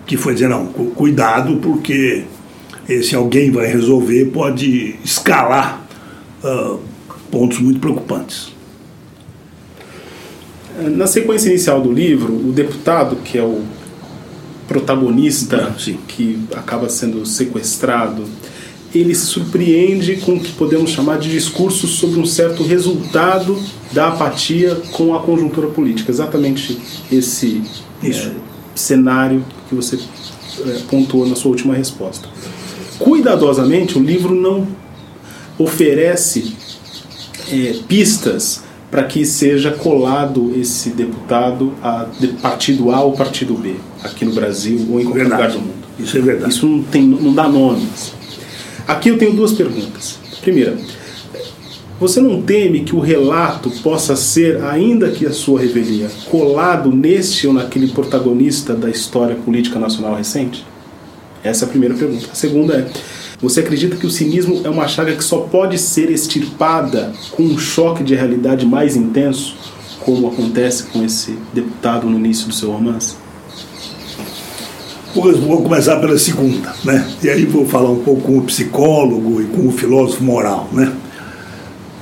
que 0.06 0.18
foi 0.18 0.34
dizer, 0.34 0.50
não, 0.50 0.68
cuidado, 0.68 1.58
porque 1.58 2.24
esse 2.94 3.16
alguém 3.16 3.52
vai 3.52 3.68
resolver 3.68 4.26
pode 4.26 4.96
escalar 5.04 5.86
uh, 6.44 6.80
pontos 7.30 7.60
muito 7.60 7.80
preocupantes. 7.80 8.52
Na 10.96 11.06
sequência 11.06 11.50
inicial 11.50 11.82
do 11.82 11.92
livro, 11.92 12.34
o 12.34 12.52
deputado, 12.52 13.18
que 13.18 13.38
é 13.38 13.44
o 13.44 13.62
protagonista 14.68 15.76
que 16.08 16.40
acaba 16.56 16.88
sendo 16.88 17.26
sequestrado, 17.26 18.24
ele 18.94 19.14
se 19.14 19.26
surpreende 19.26 20.18
com 20.18 20.34
o 20.34 20.40
que 20.40 20.52
podemos 20.54 20.92
chamar 20.92 21.18
de 21.18 21.30
discurso 21.30 21.88
sobre 21.88 22.20
um 22.20 22.26
certo 22.26 22.64
resultado 22.64 23.58
da 23.92 24.10
apatia 24.10 24.76
com 24.92 25.14
a 25.14 25.22
conjuntura 25.22 25.68
política. 25.68 26.12
Exatamente 26.12 26.78
esse 27.12 27.62
é, 28.04 28.32
cenário 28.76 29.44
que 29.70 29.76
você 29.76 30.00
é, 30.66 30.82
pontuou 30.90 31.28
na 31.28 31.36
sua 31.36 31.52
última 31.52 31.74
resposta. 31.74 32.28
Cuidadosamente, 33.04 33.98
o 33.98 34.02
livro 34.02 34.36
não 34.36 34.68
oferece 35.58 36.54
é, 37.52 37.76
pistas 37.88 38.64
para 38.90 39.04
que 39.04 39.26
seja 39.26 39.72
colado 39.72 40.54
esse 40.56 40.90
deputado 40.90 41.74
a 41.82 42.06
partido 42.42 42.92
A 42.92 43.02
ou 43.02 43.14
partido 43.14 43.54
B, 43.54 43.76
aqui 44.04 44.26
no 44.26 44.34
Brasil 44.34 44.86
ou 44.92 45.00
em 45.00 45.06
qualquer 45.06 45.20
verdade. 45.22 45.42
lugar 45.44 45.52
do 45.52 45.60
mundo. 45.60 45.82
Isso 46.00 46.18
é 46.18 46.22
verdade. 46.22 46.54
Isso 46.54 46.68
não, 46.68 46.84
tem, 46.84 47.04
não 47.04 47.34
dá 47.34 47.48
nomes. 47.48 48.14
Aqui 48.88 49.10
eu 49.10 49.18
tenho 49.18 49.34
duas 49.34 49.54
perguntas. 49.54 50.20
Primeira, 50.42 50.78
você 52.00 52.20
não 52.20 52.42
teme 52.42 52.82
que 52.82 52.96
o 52.96 53.00
relato 53.00 53.70
possa 53.82 54.16
ser, 54.16 54.62
ainda 54.64 55.10
que 55.12 55.26
a 55.26 55.32
sua 55.32 55.62
revelia, 55.62 56.10
colado 56.30 56.92
neste 56.92 57.48
ou 57.48 57.54
naquele 57.54 57.88
protagonista 57.88 58.74
da 58.74 58.90
história 58.90 59.36
política 59.36 59.80
nacional 59.80 60.16
recente? 60.16 60.66
Essa 61.44 61.66
é 61.66 61.68
a 61.68 61.70
primeira 61.70 61.96
pergunta. 61.96 62.28
A 62.32 62.36
segunda 62.36 62.76
é: 62.76 62.88
você 63.42 63.62
acredita 63.62 63.96
que 63.96 64.06
o 64.06 64.12
cinismo 64.12 64.62
é 64.64 64.70
uma 64.70 64.88
chaga 64.88 65.16
que 65.16 65.24
só 65.24 65.40
pode 65.40 65.78
ser 65.78 66.12
extirpada 66.12 67.12
com 67.32 67.44
um 67.44 67.58
choque 67.58 68.04
de 68.04 68.14
realidade 68.14 68.66
mais 68.66 68.96
intenso, 68.96 69.56
como 70.00 70.28
acontece 70.28 70.84
com 70.84 71.04
esse 71.04 71.38
deputado 71.54 72.08
no 72.08 72.18
início 72.18 72.48
do 72.48 72.54
seu 72.54 72.72
romance? 72.72 73.16
Vou 75.14 75.62
começar 75.62 75.98
pela 75.98 76.18
segunda, 76.18 76.74
né? 76.86 77.06
E 77.22 77.30
aí 77.30 77.46
vou 77.46 77.66
falar 77.68 77.90
um 77.90 78.02
pouco 78.02 78.22
com 78.22 78.38
o 78.38 78.42
psicólogo 78.44 79.42
e 79.42 79.46
com 79.46 79.68
o 79.68 79.72
filósofo 79.72 80.24
moral, 80.24 80.70
né? 80.72 80.94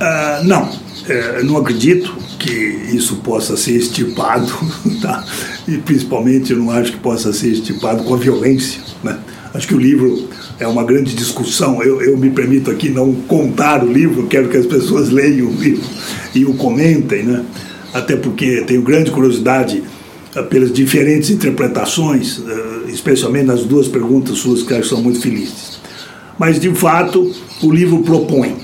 Uh, 0.00 0.44
não, 0.44 0.70
é, 1.10 1.42
não 1.42 1.56
acredito 1.56 2.14
que 2.38 2.50
isso 2.50 3.16
possa 3.16 3.56
ser 3.56 3.76
estipado, 3.76 4.52
tá? 5.02 5.24
E 5.66 5.78
principalmente 5.78 6.52
eu 6.52 6.58
não 6.58 6.70
acho 6.70 6.92
que 6.92 6.98
possa 6.98 7.32
ser 7.32 7.48
estipado 7.48 8.04
com 8.04 8.14
a 8.14 8.16
violência, 8.16 8.80
né? 9.02 9.18
Acho 9.52 9.66
que 9.66 9.74
o 9.74 9.78
livro 9.78 10.28
é 10.60 10.66
uma 10.66 10.84
grande 10.84 11.14
discussão. 11.14 11.82
Eu, 11.82 12.00
eu 12.00 12.16
me 12.16 12.30
permito 12.30 12.70
aqui 12.70 12.88
não 12.88 13.12
contar 13.12 13.82
o 13.82 13.92
livro, 13.92 14.28
quero 14.28 14.48
que 14.48 14.56
as 14.56 14.66
pessoas 14.66 15.10
leiam 15.10 15.48
o 15.48 15.54
livro 15.54 15.84
e 16.34 16.44
o 16.44 16.54
comentem, 16.54 17.24
né? 17.24 17.44
até 17.92 18.16
porque 18.16 18.62
tenho 18.62 18.82
grande 18.82 19.10
curiosidade 19.10 19.82
uh, 20.36 20.44
pelas 20.44 20.72
diferentes 20.72 21.30
interpretações, 21.30 22.38
uh, 22.38 22.88
especialmente 22.88 23.46
nas 23.46 23.64
duas 23.64 23.88
perguntas 23.88 24.38
suas 24.38 24.62
que 24.62 24.82
são 24.82 25.02
muito 25.02 25.20
felizes. 25.20 25.80
Mas, 26.38 26.58
de 26.58 26.72
fato, 26.74 27.34
o 27.62 27.72
livro 27.72 28.02
propõe, 28.02 28.56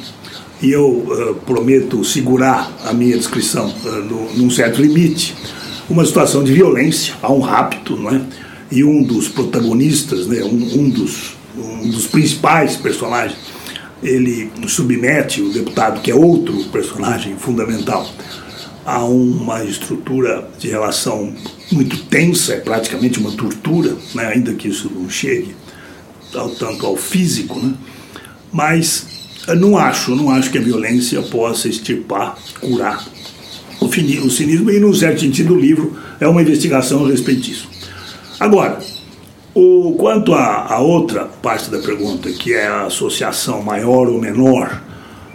e 0.63 0.71
eu 0.71 0.89
uh, 0.89 1.35
prometo 1.47 2.05
segurar 2.05 2.75
a 2.85 2.93
minha 2.93 3.17
descrição 3.17 3.73
no, 3.85 4.35
num 4.35 4.51
certo 4.51 4.81
limite, 4.81 5.35
uma 5.89 6.05
situação 6.05 6.43
de 6.43 6.53
violência, 6.53 7.15
há 7.23 7.33
um 7.33 7.41
rapto, 7.41 7.97
não 7.97 8.11
é? 8.11 8.21
e 8.71 8.83
um 8.83 9.03
dos 9.03 9.29
protagonistas, 9.29 10.27
né, 10.27 10.43
um, 10.43 10.81
um 10.81 10.91
dos 10.91 11.37
um 11.57 11.89
dos 11.89 12.07
principais 12.07 12.77
personagens, 12.77 13.39
ele 14.03 14.51
submete 14.69 15.41
o 15.41 15.51
deputado, 15.51 16.03
que 16.03 16.11
é 16.11 16.15
outro 16.15 16.65
personagem 16.65 17.37
fundamental, 17.37 18.07
a 18.85 19.03
uma 19.05 19.65
estrutura 19.65 20.49
de 20.59 20.69
relação 20.69 21.33
muito 21.73 22.05
tensa, 22.05 22.55
é 22.55 22.61
praticamente 22.61 23.19
uma 23.19 23.33
tortura, 23.33 23.97
né, 24.15 24.27
ainda 24.27 24.53
que 24.55 24.69
isso 24.69 24.91
não 24.95 25.09
chegue 25.09 25.57
ao, 26.35 26.51
tanto 26.51 26.87
ao 26.87 26.97
físico, 26.97 27.59
né, 27.59 27.75
mas 28.53 29.07
não 29.55 29.79
acho, 29.79 30.15
não 30.15 30.31
acho 30.31 30.51
que 30.51 30.59
a 30.59 30.61
violência 30.61 31.23
possa 31.23 31.69
extirpar, 31.69 32.37
curar 32.61 33.07
o, 33.81 33.87
o 33.87 34.31
cinismo, 34.31 34.71
e, 34.71 34.81
num 34.81 34.93
certo 34.93 35.21
sentido, 35.21 35.55
o 35.55 35.61
livro 35.61 35.97
é 36.19 36.27
uma 36.27 36.43
investigação 36.43 37.05
a 37.05 37.09
respeito 37.09 37.43
disso. 37.43 37.69
Agora, 38.41 38.79
o, 39.55 39.95
quanto 39.99 40.35
à 40.35 40.79
outra 40.81 41.25
parte 41.25 41.71
da 41.71 41.79
pergunta, 41.79 42.31
que 42.31 42.53
é 42.53 42.67
a 42.67 42.87
associação 42.87 43.63
maior 43.63 44.09
ou 44.09 44.21
menor 44.21 44.83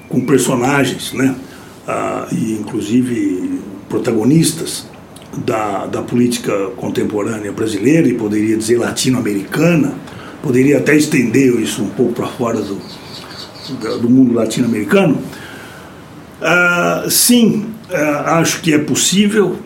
com 0.08 0.22
personagens, 0.22 1.14
né? 1.14 1.36
Ah, 1.88 2.28
e 2.32 2.54
inclusive 2.54 3.60
protagonistas 3.90 4.86
da, 5.46 5.88
da 5.88 6.02
política 6.04 6.54
contemporânea 6.78 7.52
brasileira 7.52 8.08
e 8.08 8.14
poderia 8.14 8.56
dizer 8.56 8.78
latino-americana, 8.78 9.96
poderia 10.44 10.78
até 10.78 10.96
estender 10.96 11.60
isso 11.60 11.82
um 11.82 11.90
pouco 11.90 12.14
para 12.14 12.28
fora 12.28 12.62
do, 12.62 12.78
do 13.76 14.10
mundo 14.10 14.34
latino-americano. 14.34 15.18
Ah, 16.42 17.06
sim, 17.08 17.68
ah, 17.92 18.40
acho 18.40 18.62
que 18.62 18.74
é 18.74 18.80
possível 18.80 19.58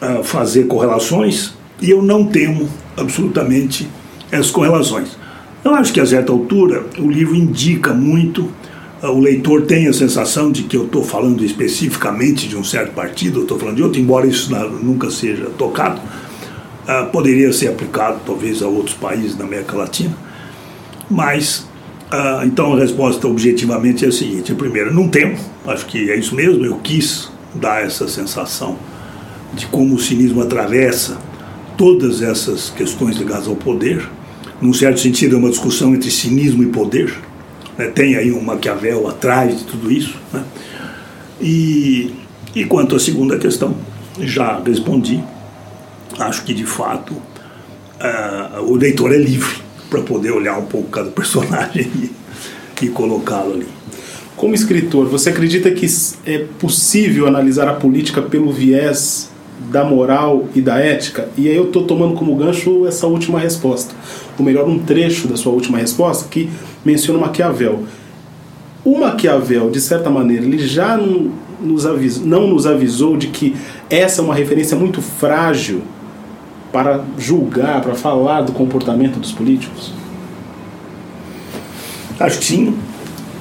ah, 0.00 0.22
fazer 0.24 0.64
correlações 0.64 1.54
e 1.80 1.90
eu 1.90 2.02
não 2.02 2.26
temo 2.26 2.68
absolutamente 2.96 3.88
essas 4.30 4.50
correlações. 4.50 5.16
Eu 5.64 5.74
acho 5.74 5.92
que 5.92 6.00
a 6.00 6.06
certa 6.06 6.32
altura 6.32 6.84
o 6.98 7.10
livro 7.10 7.34
indica 7.34 7.94
muito 7.94 8.50
o 9.02 9.20
leitor 9.20 9.62
tem 9.66 9.86
a 9.86 9.92
sensação 9.92 10.50
de 10.50 10.62
que 10.62 10.76
eu 10.76 10.86
estou 10.86 11.04
falando 11.04 11.44
especificamente 11.44 12.48
de 12.48 12.56
um 12.56 12.64
certo 12.64 12.92
partido, 12.92 13.40
eu 13.40 13.42
estou 13.42 13.58
falando 13.58 13.76
de 13.76 13.82
outro, 13.82 14.00
embora 14.00 14.26
isso 14.26 14.50
nunca 14.82 15.10
seja 15.10 15.50
tocado, 15.58 16.00
poderia 17.12 17.52
ser 17.52 17.68
aplicado 17.68 18.20
talvez 18.24 18.62
a 18.62 18.66
outros 18.66 18.96
países 18.96 19.36
da 19.36 19.44
América 19.44 19.76
Latina, 19.76 20.16
mas 21.10 21.66
uh, 22.12 22.44
então 22.44 22.74
a 22.74 22.78
resposta 22.78 23.26
objetivamente 23.26 24.04
é 24.04 24.08
a 24.08 24.12
seguinte: 24.12 24.54
primeiro, 24.54 24.92
não 24.92 25.08
temo, 25.08 25.36
acho 25.66 25.86
que 25.86 26.10
é 26.10 26.16
isso 26.16 26.34
mesmo, 26.34 26.64
eu 26.64 26.76
quis 26.76 27.30
dar 27.54 27.84
essa 27.84 28.08
sensação 28.08 28.78
de 29.54 29.66
como 29.66 29.94
o 29.94 29.98
cinismo 29.98 30.42
atravessa 30.42 31.18
todas 31.76 32.22
essas 32.22 32.70
questões 32.70 33.16
ligadas 33.16 33.46
ao 33.48 33.56
poder. 33.56 34.08
Num 34.60 34.72
certo 34.72 35.00
sentido, 35.00 35.36
é 35.36 35.38
uma 35.38 35.50
discussão 35.50 35.94
entre 35.94 36.10
cinismo 36.10 36.62
e 36.62 36.66
poder 36.66 37.14
né? 37.76 37.86
Tem 37.88 38.16
aí 38.16 38.32
um 38.32 38.40
Maquiavel 38.40 39.08
atrás 39.08 39.58
de 39.58 39.64
tudo 39.64 39.90
isso. 39.90 40.16
Né? 40.32 40.44
E, 41.40 42.14
e 42.54 42.64
quanto 42.64 42.96
à 42.96 43.00
segunda 43.00 43.38
questão, 43.38 43.76
já 44.18 44.60
respondi. 44.60 45.22
Acho 46.18 46.44
que 46.44 46.54
de 46.54 46.64
fato 46.64 47.12
uh, 47.12 48.62
o 48.62 48.74
leitor 48.74 49.12
é 49.12 49.18
livre 49.18 49.65
para 49.88 50.02
poder 50.02 50.32
olhar 50.32 50.58
um 50.58 50.66
pouco 50.66 50.88
cada 50.88 51.10
personagem 51.10 51.90
e, 52.82 52.84
e 52.84 52.88
colocá-lo 52.88 53.54
ali. 53.54 53.66
Como 54.36 54.54
escritor, 54.54 55.06
você 55.06 55.30
acredita 55.30 55.70
que 55.70 55.86
é 56.26 56.44
possível 56.58 57.26
analisar 57.26 57.66
a 57.68 57.72
política 57.72 58.20
pelo 58.20 58.52
viés 58.52 59.30
da 59.72 59.82
moral 59.82 60.46
e 60.54 60.60
da 60.60 60.78
ética? 60.78 61.28
E 61.38 61.48
aí 61.48 61.56
eu 61.56 61.64
estou 61.64 61.84
tomando 61.84 62.14
como 62.14 62.36
gancho 62.36 62.86
essa 62.86 63.06
última 63.06 63.38
resposta. 63.38 63.94
Ou 64.38 64.44
melhor, 64.44 64.68
um 64.68 64.78
trecho 64.78 65.26
da 65.26 65.36
sua 65.36 65.52
última 65.52 65.78
resposta 65.78 66.28
que 66.28 66.50
menciona 66.84 67.18
Maquiavel. 67.18 67.84
O 68.84 68.98
Maquiavel, 68.98 69.70
de 69.70 69.80
certa 69.80 70.10
maneira, 70.10 70.44
ele 70.44 70.58
já 70.58 70.98
não 70.98 71.32
nos, 71.60 71.86
avisou, 71.86 72.26
não 72.26 72.46
nos 72.46 72.66
avisou 72.66 73.16
de 73.16 73.28
que 73.28 73.56
essa 73.88 74.20
é 74.20 74.24
uma 74.24 74.34
referência 74.34 74.76
muito 74.76 75.00
frágil 75.00 75.82
para 76.76 77.02
julgar, 77.16 77.80
para 77.80 77.94
falar 77.94 78.42
do 78.42 78.52
comportamento 78.52 79.18
dos 79.18 79.32
políticos? 79.32 79.94
Acho 82.20 82.38
que 82.38 82.44
sim. 82.44 82.78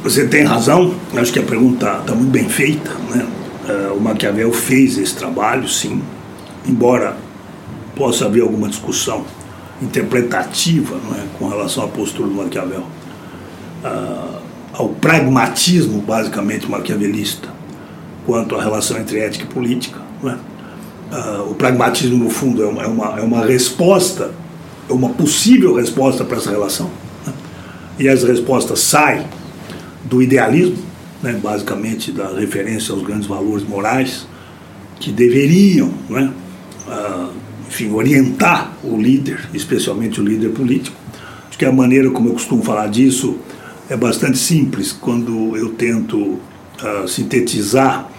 Você 0.03 0.25
tem 0.25 0.45
razão. 0.45 0.95
Acho 1.13 1.33
que 1.33 1.39
a 1.39 1.43
pergunta 1.43 1.97
está 1.99 2.15
muito 2.15 2.31
bem 2.31 2.47
feita. 2.47 2.91
Né? 3.09 3.27
Uh, 3.67 3.97
o 3.97 3.99
Maquiavel 3.99 4.53
fez 4.53 4.97
esse 4.97 5.13
trabalho, 5.13 5.67
sim, 5.67 6.01
embora 6.65 7.17
possa 7.93 8.25
haver 8.25 8.41
alguma 8.41 8.69
discussão 8.69 9.25
interpretativa 9.81 10.95
é, 11.17 11.25
com 11.37 11.49
relação 11.49 11.83
à 11.83 11.89
postura 11.89 12.29
do 12.29 12.35
Maquiavel, 12.35 12.85
uh, 13.83 14.39
ao 14.71 14.87
pragmatismo 14.87 16.01
basicamente 16.01 16.71
maquiavelista 16.71 17.49
quanto 18.25 18.55
à 18.55 18.63
relação 18.63 18.97
entre 18.97 19.19
ética 19.19 19.43
e 19.43 19.47
política. 19.47 19.99
É? 20.23 20.54
Uh, 21.11 21.51
o 21.51 21.55
pragmatismo, 21.55 22.23
no 22.23 22.29
fundo, 22.29 22.63
é 22.63 22.67
uma, 22.67 22.83
é 22.83 22.87
uma, 22.87 23.19
é 23.19 23.21
uma 23.21 23.45
resposta, 23.45 24.31
é 24.89 24.93
uma 24.93 25.09
possível 25.09 25.75
resposta 25.75 26.23
para 26.23 26.37
essa 26.37 26.49
relação. 26.49 26.89
Né? 27.25 27.33
E 27.99 28.09
as 28.09 28.23
respostas 28.23 28.79
saem 28.79 29.25
do 30.03 30.21
idealismo, 30.21 30.77
né, 31.21 31.39
basicamente 31.41 32.11
da 32.11 32.27
referência 32.27 32.93
aos 32.93 33.03
grandes 33.03 33.27
valores 33.27 33.67
morais 33.67 34.27
que 34.99 35.11
deveriam, 35.11 35.91
né, 36.09 36.31
uh, 36.87 37.31
enfim, 37.67 37.91
orientar 37.91 38.73
o 38.83 38.97
líder, 38.97 39.49
especialmente 39.53 40.21
o 40.21 40.23
líder 40.23 40.49
político. 40.49 40.95
Acho 41.49 41.57
que 41.57 41.65
a 41.65 41.71
maneira 41.71 42.09
como 42.11 42.29
eu 42.29 42.33
costumo 42.33 42.63
falar 42.63 42.87
disso 42.87 43.37
é 43.89 43.95
bastante 43.95 44.37
simples 44.37 44.91
quando 44.91 45.55
eu 45.55 45.69
tento 45.69 46.17
uh, 46.17 47.07
sintetizar, 47.07 48.09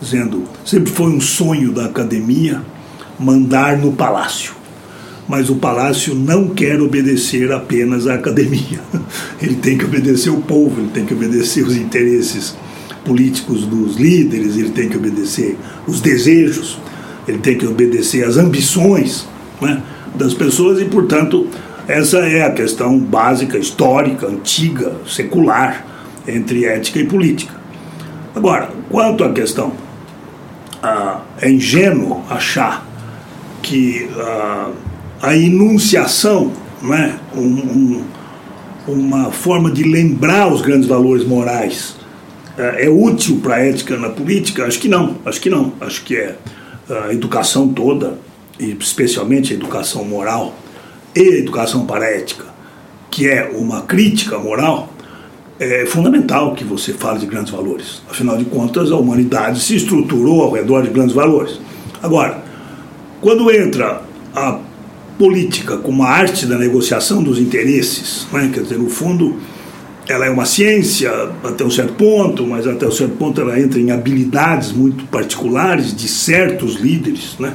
dizendo 0.00 0.44
sempre 0.64 0.90
foi 0.90 1.10
um 1.10 1.20
sonho 1.20 1.72
da 1.72 1.86
academia 1.86 2.62
mandar 3.18 3.76
no 3.76 3.92
palácio 3.92 4.60
mas 5.30 5.48
o 5.48 5.54
palácio 5.54 6.12
não 6.12 6.48
quer 6.48 6.80
obedecer 6.80 7.52
apenas 7.52 8.08
à 8.08 8.14
academia. 8.14 8.80
Ele 9.40 9.54
tem 9.54 9.78
que 9.78 9.84
obedecer 9.84 10.28
o 10.28 10.40
povo, 10.40 10.80
ele 10.80 10.90
tem 10.92 11.06
que 11.06 11.14
obedecer 11.14 11.64
os 11.64 11.76
interesses 11.76 12.56
políticos 13.04 13.64
dos 13.64 13.96
líderes, 13.96 14.56
ele 14.56 14.70
tem 14.70 14.88
que 14.88 14.96
obedecer 14.96 15.56
os 15.86 16.00
desejos, 16.00 16.78
ele 17.28 17.38
tem 17.38 17.56
que 17.56 17.64
obedecer 17.64 18.24
às 18.24 18.36
ambições 18.36 19.26
né, 19.60 19.80
das 20.16 20.34
pessoas 20.34 20.80
e, 20.80 20.84
portanto, 20.86 21.46
essa 21.86 22.18
é 22.18 22.42
a 22.42 22.50
questão 22.50 22.98
básica, 22.98 23.56
histórica, 23.56 24.26
antiga, 24.26 24.96
secular 25.06 25.86
entre 26.26 26.64
ética 26.64 26.98
e 26.98 27.06
política. 27.06 27.54
Agora, 28.34 28.70
quanto 28.90 29.22
à 29.22 29.32
questão, 29.32 29.69
ah, 30.82 31.20
é 31.40 31.50
ingênuo 31.50 32.22
achar 32.28 32.86
que 33.62 34.08
ah, 34.16 34.70
a 35.22 35.36
enunciação, 35.36 36.52
né? 36.82 37.18
Um, 37.34 37.40
um, 37.40 38.04
uma 38.88 39.30
forma 39.30 39.70
de 39.70 39.84
lembrar 39.84 40.52
os 40.52 40.62
grandes 40.62 40.88
valores 40.88 41.24
morais 41.24 41.96
é, 42.56 42.86
é 42.86 42.88
útil 42.90 43.38
para 43.42 43.56
a 43.56 43.58
ética 43.60 43.96
na 43.96 44.08
política? 44.08 44.64
Acho 44.64 44.78
que 44.80 44.88
não, 44.88 45.16
acho 45.24 45.40
que 45.40 45.50
não. 45.50 45.72
Acho 45.80 46.02
que 46.02 46.16
é 46.16 46.36
a 46.88 47.12
educação 47.12 47.68
toda, 47.68 48.18
e 48.58 48.72
especialmente 48.72 49.52
a 49.52 49.56
educação 49.56 50.04
moral 50.04 50.54
e 51.14 51.20
a 51.20 51.38
educação 51.38 51.86
para 51.86 52.04
a 52.04 52.10
ética, 52.10 52.44
que 53.10 53.28
é 53.28 53.44
uma 53.54 53.82
crítica 53.82 54.38
moral, 54.38 54.92
é 55.60 55.84
fundamental 55.84 56.54
que 56.54 56.64
você 56.64 56.94
fale 56.94 57.18
de 57.18 57.26
grandes 57.26 57.52
valores. 57.52 58.02
Afinal 58.10 58.38
de 58.38 58.46
contas, 58.46 58.90
a 58.90 58.96
humanidade 58.96 59.60
se 59.60 59.76
estruturou 59.76 60.42
ao 60.42 60.52
redor 60.52 60.82
de 60.82 60.88
grandes 60.88 61.14
valores. 61.14 61.60
Agora, 62.02 62.42
quando 63.20 63.50
entra 63.50 64.00
a 64.34 64.58
política 65.18 65.76
como 65.76 66.02
a 66.02 66.08
arte 66.08 66.46
da 66.46 66.56
negociação 66.56 67.22
dos 67.22 67.38
interesses, 67.38 68.26
né? 68.32 68.50
quer 68.54 68.62
dizer, 68.62 68.78
no 68.78 68.88
fundo, 68.88 69.36
ela 70.08 70.24
é 70.24 70.30
uma 70.30 70.46
ciência 70.46 71.12
até 71.44 71.62
um 71.62 71.70
certo 71.70 71.92
ponto, 71.92 72.46
mas 72.46 72.66
até 72.66 72.86
um 72.86 72.90
certo 72.90 73.16
ponto 73.16 73.38
ela 73.38 73.60
entra 73.60 73.78
em 73.78 73.90
habilidades 73.90 74.72
muito 74.72 75.04
particulares 75.08 75.94
de 75.94 76.08
certos 76.08 76.76
líderes, 76.76 77.36
né? 77.38 77.52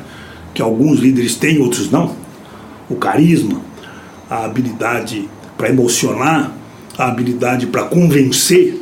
que 0.54 0.62
alguns 0.62 1.00
líderes 1.00 1.38
têm, 1.38 1.60
outros 1.60 1.90
não. 1.90 2.16
O 2.88 2.96
carisma, 2.98 3.60
a 4.30 4.46
habilidade 4.46 5.28
para 5.58 5.70
emocionar, 5.70 6.56
a 6.98 7.08
habilidade 7.08 7.68
para 7.68 7.84
convencer, 7.84 8.82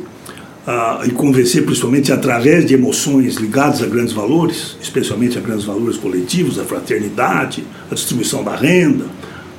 uh, 0.66 1.06
e 1.06 1.10
convencer 1.10 1.64
principalmente 1.64 2.12
através 2.12 2.66
de 2.66 2.74
emoções 2.74 3.36
ligadas 3.36 3.82
a 3.82 3.86
grandes 3.86 4.12
valores, 4.12 4.76
especialmente 4.80 5.38
a 5.38 5.40
grandes 5.40 5.64
valores 5.64 5.96
coletivos, 5.96 6.58
a 6.58 6.64
fraternidade, 6.64 7.64
a 7.90 7.94
distribuição 7.94 8.42
da 8.42 8.54
renda, 8.54 9.06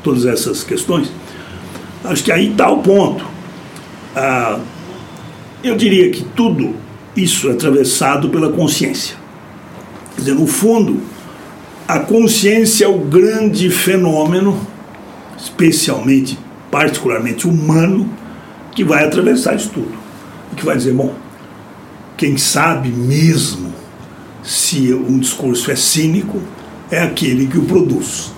todas 0.04 0.26
essas 0.26 0.64
questões. 0.64 1.12
Acho 2.04 2.24
que 2.24 2.32
aí 2.32 2.52
está 2.52 2.70
o 2.70 2.82
ponto. 2.82 3.24
Uh, 4.16 4.62
eu 5.64 5.76
diria 5.76 6.10
que 6.12 6.24
tudo 6.24 6.76
isso 7.16 7.50
é 7.50 7.54
atravessado 7.54 8.30
pela 8.30 8.52
consciência. 8.52 9.16
Quer 10.16 10.22
dizer, 10.22 10.36
no 10.36 10.48
fundo, 10.48 11.02
a 11.88 12.00
consciência 12.00 12.86
é 12.86 12.88
o 12.88 13.00
grande 13.00 13.70
fenômeno, 13.70 14.60
especialmente, 15.38 16.38
particularmente 16.72 17.48
humano, 17.48 18.10
que 18.76 18.84
vai 18.84 19.06
atravessar 19.06 19.56
isso 19.56 19.70
tudo 19.70 20.06
que 20.56 20.66
vai 20.66 20.78
dizer, 20.78 20.94
bom, 20.94 21.14
quem 22.18 22.38
sabe 22.38 22.90
mesmo 22.90 23.74
se 24.44 24.94
um 24.94 25.20
discurso 25.20 25.70
é 25.72 25.76
cínico 25.76 26.42
é 26.90 27.02
aquele 27.02 27.48
que 27.48 27.58
o 27.58 27.66
produz. 27.66 28.32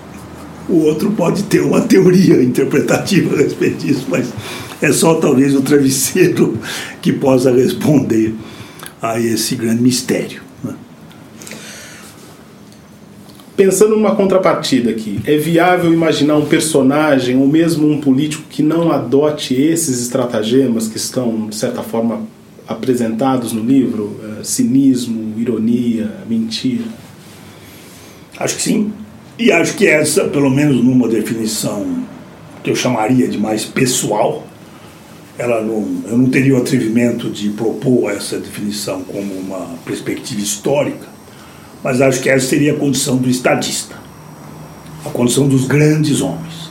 O 0.68 0.80
outro 0.80 1.12
pode 1.12 1.44
ter 1.44 1.62
uma 1.62 1.82
teoria 1.82 2.42
interpretativa 2.44 3.36
a 3.36 3.38
respeito 3.38 3.86
disso, 3.86 4.06
mas 4.10 4.28
é 4.82 4.92
só 4.92 5.16
talvez 5.16 5.56
o 5.56 5.62
travesseiro 5.62 6.58
que 7.02 7.14
possa 7.14 7.52
responder 7.52 8.34
a 9.02 9.20
esse 9.20 9.56
grande 9.56 9.82
mistério. 9.82 10.42
Né? 10.64 10.74
Pensando 13.58 13.96
numa 13.96 14.16
contrapartida 14.16 14.92
aqui, 14.92 15.20
é 15.26 15.36
viável 15.36 15.92
imaginar 15.92 16.36
um 16.36 16.46
personagem 16.46 17.36
ou 17.38 17.48
mesmo 17.48 17.90
um 17.90 18.00
político 18.00 18.44
que 18.48 18.62
não 18.62 18.92
adote 18.92 19.56
esses 19.56 20.00
estratagemas 20.00 20.88
que 20.88 20.98
estão, 20.98 21.48
de 21.48 21.56
certa 21.56 21.82
forma, 21.82 22.22
apresentados 22.68 23.54
no 23.54 23.64
livro? 23.64 24.16
É, 24.40 24.44
cinismo, 24.44 25.34
ironia, 25.40 26.08
mentira? 26.30 26.84
Acho 28.38 28.58
que 28.58 28.62
sim. 28.62 28.94
E 29.40 29.52
acho 29.52 29.76
que 29.76 29.88
essa, 29.88 30.26
pelo 30.26 30.52
menos 30.52 30.84
numa 30.84 31.08
definição 31.08 32.04
que 32.64 32.70
eu 32.70 32.76
chamaria 32.76 33.28
de 33.28 33.40
mais 33.40 33.66
pessoal, 33.66 34.46
ela 35.36 35.64
não, 35.64 36.04
eu 36.06 36.16
não 36.16 36.30
teria 36.30 36.54
o 36.54 36.58
atrevimento 36.58 37.28
de 37.28 37.50
propor 37.50 38.12
essa 38.12 38.38
definição 38.38 39.02
como 39.02 39.34
uma 39.34 39.78
perspectiva 39.84 40.42
histórica, 40.42 41.17
mas 41.88 42.02
acho 42.02 42.22
que 42.22 42.30
essa 42.30 42.46
seria 42.46 42.74
a 42.74 42.76
condição 42.76 43.16
do 43.16 43.30
estadista, 43.30 43.96
a 45.06 45.10
condição 45.10 45.48
dos 45.48 45.66
grandes 45.66 46.20
homens, 46.20 46.70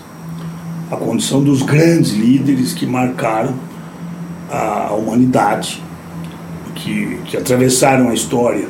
a 0.90 0.96
condição 0.96 1.42
dos 1.42 1.62
grandes 1.62 2.12
líderes 2.12 2.74
que 2.74 2.84
marcaram 2.84 3.54
a 4.50 4.92
humanidade, 4.92 5.82
que, 6.74 7.18
que 7.24 7.34
atravessaram 7.34 8.10
a 8.10 8.12
história, 8.12 8.68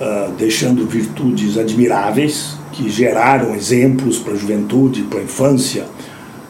uh, 0.00 0.30
deixando 0.38 0.86
virtudes 0.86 1.58
admiráveis, 1.58 2.56
que 2.70 2.88
geraram 2.88 3.52
exemplos 3.52 4.16
para 4.16 4.34
a 4.34 4.36
juventude, 4.36 5.02
para 5.10 5.18
a 5.18 5.24
infância, 5.24 5.86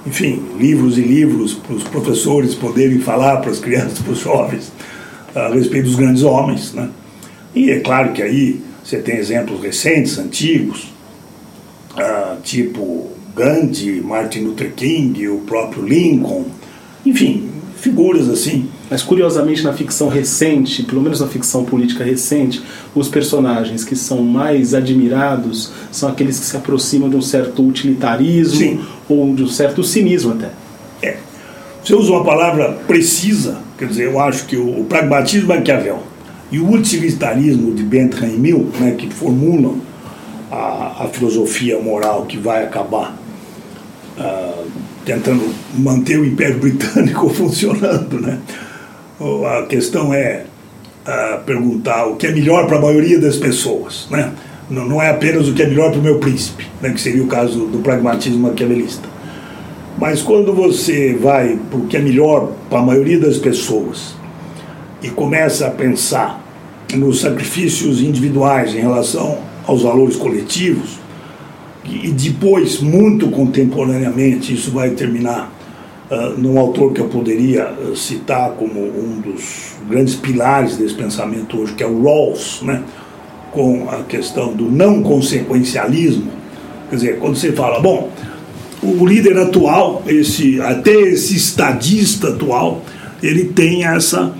enfim, 0.07 0.43
livros 0.59 0.99
e 0.99 1.01
livros 1.01 1.55
para 1.55 1.75
os 1.75 1.85
professores 1.85 2.55
poderem 2.55 2.99
falar 2.99 3.39
para 3.39 3.53
as 3.53 3.59
crianças, 3.59 4.01
para 4.01 4.13
os 4.13 4.21
jovens, 4.21 4.71
a 5.35 5.49
respeito 5.49 5.87
dos 5.87 5.97
grandes 5.97 6.23
homens. 6.25 6.75
Né? 6.75 6.91
E 7.55 7.71
é 7.71 7.81
claro 7.81 8.13
que 8.13 8.21
aí 8.21 8.68
você 8.89 8.97
tem 9.01 9.17
exemplos 9.17 9.61
recentes, 9.61 10.17
antigos, 10.17 10.95
uh, 11.93 12.41
tipo 12.43 13.09
Gandhi, 13.37 14.01
Martin 14.01 14.45
Luther 14.45 14.73
King, 14.75 15.29
o 15.29 15.41
próprio 15.41 15.85
Lincoln, 15.85 16.47
enfim, 17.05 17.51
figuras 17.77 18.31
assim. 18.31 18.67
Mas 18.91 19.03
curiosamente 19.03 19.63
na 19.63 19.75
ficção 19.75 20.09
recente, 20.09 20.83
pelo 20.85 21.03
menos 21.03 21.21
na 21.21 21.27
ficção 21.27 21.67
política 21.67 22.03
recente, 22.03 22.63
os 22.95 23.09
personagens 23.09 23.85
que 23.85 23.95
são 23.95 24.23
mais 24.23 24.73
admirados 24.73 25.71
são 25.93 26.09
aqueles 26.09 26.39
que 26.39 26.47
se 26.47 26.57
aproximam 26.57 27.11
de 27.11 27.17
um 27.17 27.21
certo 27.21 27.69
utilitarismo 27.69 28.59
Sim. 28.59 28.81
ou 29.07 29.35
de 29.35 29.43
um 29.43 29.49
certo 29.49 29.85
cinismo 29.85 30.33
até. 30.33 30.49
É. 31.03 31.19
Você 31.85 31.95
usa 31.95 32.11
uma 32.11 32.25
palavra 32.25 32.73
precisa, 32.87 33.59
quer 33.77 33.87
dizer, 33.87 34.07
eu 34.07 34.19
acho 34.19 34.47
que 34.47 34.57
o, 34.57 34.85
pragmatismo 34.85 35.53
é 35.53 35.57
Maquiavel 35.59 36.08
e 36.51 36.59
o 36.59 36.71
utilitarismo 36.71 37.73
de 37.73 37.83
Bentham 37.83 38.29
e 38.29 38.37
Mill, 38.39 38.71
né, 38.81 38.95
que 38.97 39.09
formulam 39.13 39.81
a, 40.51 41.05
a, 41.05 41.09
filosofia 41.13 41.79
moral 41.79 42.25
que 42.25 42.39
vai 42.39 42.65
acabar 42.65 43.19
uh, 44.19 44.67
tentando 45.05 45.53
manter 45.75 46.19
o 46.19 46.25
Império 46.25 46.59
Britânico 46.59 47.29
funcionando, 47.35 48.21
né? 48.21 48.39
A 49.21 49.67
questão 49.67 50.15
é 50.15 50.45
uh, 51.07 51.45
perguntar 51.45 52.07
o 52.07 52.17
que 52.17 52.27
é 52.27 52.33
melhor 52.33 52.67
para 52.67 52.79
a 52.79 52.81
maioria 52.81 53.19
das 53.19 53.37
pessoas, 53.37 54.07
né? 54.11 54.33
Não, 54.71 54.87
não 54.87 55.03
é 55.03 55.11
apenas 55.11 55.49
o 55.49 55.55
que 55.55 55.63
é 55.63 55.67
melhor 55.67 55.91
para 55.91 56.01
o 56.01 56.03
meu 56.03 56.19
príncipe, 56.19 56.67
né? 56.81 56.91
que 56.91 57.01
seria 57.01 57.23
o 57.23 57.27
caso 57.27 57.67
do 57.67 57.79
pragmatismo 57.79 58.41
maquiavelista. 58.41 59.09
Mas 59.99 60.21
quando 60.21 60.53
você 60.53 61.15
vai 61.15 61.59
para 61.71 61.79
o 61.79 61.87
que 61.87 61.97
é 61.97 62.01
melhor 62.01 62.53
para 62.69 62.81
a 62.81 62.83
maioria 62.83 63.19
das 63.19 63.39
pessoas 63.39 64.18
e 65.03 65.09
começa 65.09 65.67
a 65.67 65.71
pensar 65.71 66.45
nos 66.95 67.21
sacrifícios 67.21 68.01
individuais 68.01 68.75
em 68.75 68.81
relação 68.81 69.39
aos 69.67 69.83
valores 69.83 70.17
coletivos, 70.17 70.99
e 71.85 72.11
depois, 72.11 72.81
muito 72.81 73.29
contemporaneamente, 73.31 74.53
isso 74.53 74.71
vai 74.71 74.91
terminar 74.91 75.51
uh, 76.11 76.39
num 76.39 76.59
autor 76.59 76.93
que 76.93 77.01
eu 77.01 77.09
poderia 77.09 77.71
uh, 77.73 77.97
citar 77.97 78.51
como 78.53 78.79
um 78.79 79.21
dos 79.21 79.73
grandes 79.89 80.15
pilares 80.15 80.77
desse 80.77 80.95
pensamento 80.95 81.59
hoje, 81.59 81.73
que 81.73 81.83
é 81.83 81.87
o 81.87 82.03
Rawls, 82.03 82.61
né? 82.63 82.83
com 83.51 83.89
a 83.89 84.03
questão 84.03 84.53
do 84.53 84.71
não 84.71 85.03
consequencialismo. 85.03 86.31
Quer 86.91 86.97
dizer, 86.97 87.19
quando 87.19 87.37
você 87.37 87.53
fala, 87.53 87.81
bom, 87.81 88.11
o 88.83 89.07
líder 89.07 89.39
atual, 89.39 90.03
esse, 90.07 90.61
até 90.61 90.93
esse 90.93 91.37
estadista 91.37 92.29
atual, 92.29 92.83
ele 93.23 93.47
tem 93.47 93.85
essa, 93.85 94.35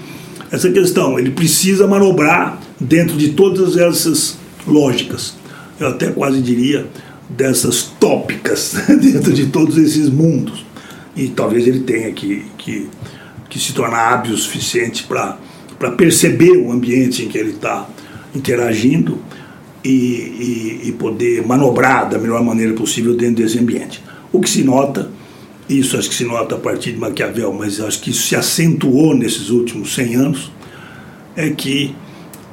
essa 0.51 0.71
questão, 0.71 1.19
ele 1.19 1.31
precisa 1.31 1.87
manobrar 1.87 2.61
dentro 2.81 3.17
de 3.17 3.31
todas 3.31 3.77
essas 3.77 4.39
lógicas. 4.67 5.35
Eu 5.79 5.89
até 5.89 6.11
quase 6.11 6.41
diria 6.41 6.87
dessas 7.29 7.83
tópicas 8.01 8.75
dentro 9.01 9.33
de 9.33 9.47
todos 9.47 9.77
esses 9.77 10.09
mundos. 10.09 10.65
E 11.15 11.29
talvez 11.29 11.67
ele 11.67 11.81
tenha 11.81 12.13
que, 12.13 12.45
que, 12.57 12.89
que 13.49 13.59
se 13.59 13.73
tornar 13.73 14.15
hábil 14.15 14.35
o 14.35 14.39
suficiente 14.39 15.05
para 15.05 15.91
perceber 15.97 16.57
o 16.57 16.73
ambiente 16.73 17.25
em 17.25 17.29
que 17.29 17.37
ele 17.37 17.51
está 17.51 17.89
interagindo 18.35 19.19
e, 19.85 19.89
e, 19.89 20.81
e, 20.89 20.93
poder 20.93 21.47
manobrar 21.47 22.09
da 22.09 22.19
melhor 22.19 22.43
maneira 22.43 22.73
possível 22.75 23.17
dentro 23.17 23.43
desse 23.43 23.59
ambiente. 23.59 24.03
O 24.33 24.41
que 24.41 24.51
se 24.51 24.63
nota, 24.63 25.11
isso 25.69 25.97
acho 25.97 26.09
que 26.09 26.15
se 26.15 26.25
nota 26.25 26.55
a 26.55 26.59
partir 26.59 26.93
de 26.93 26.99
Maquiavel, 26.99 27.53
mas 27.53 27.81
acho 27.81 28.01
que 28.01 28.11
isso 28.11 28.23
se 28.23 28.37
acentuou 28.37 29.15
nesses 29.15 29.51
últimos 29.51 29.95
100 29.95 30.15
anos, 30.15 30.53
é 31.37 31.51
que 31.51 31.95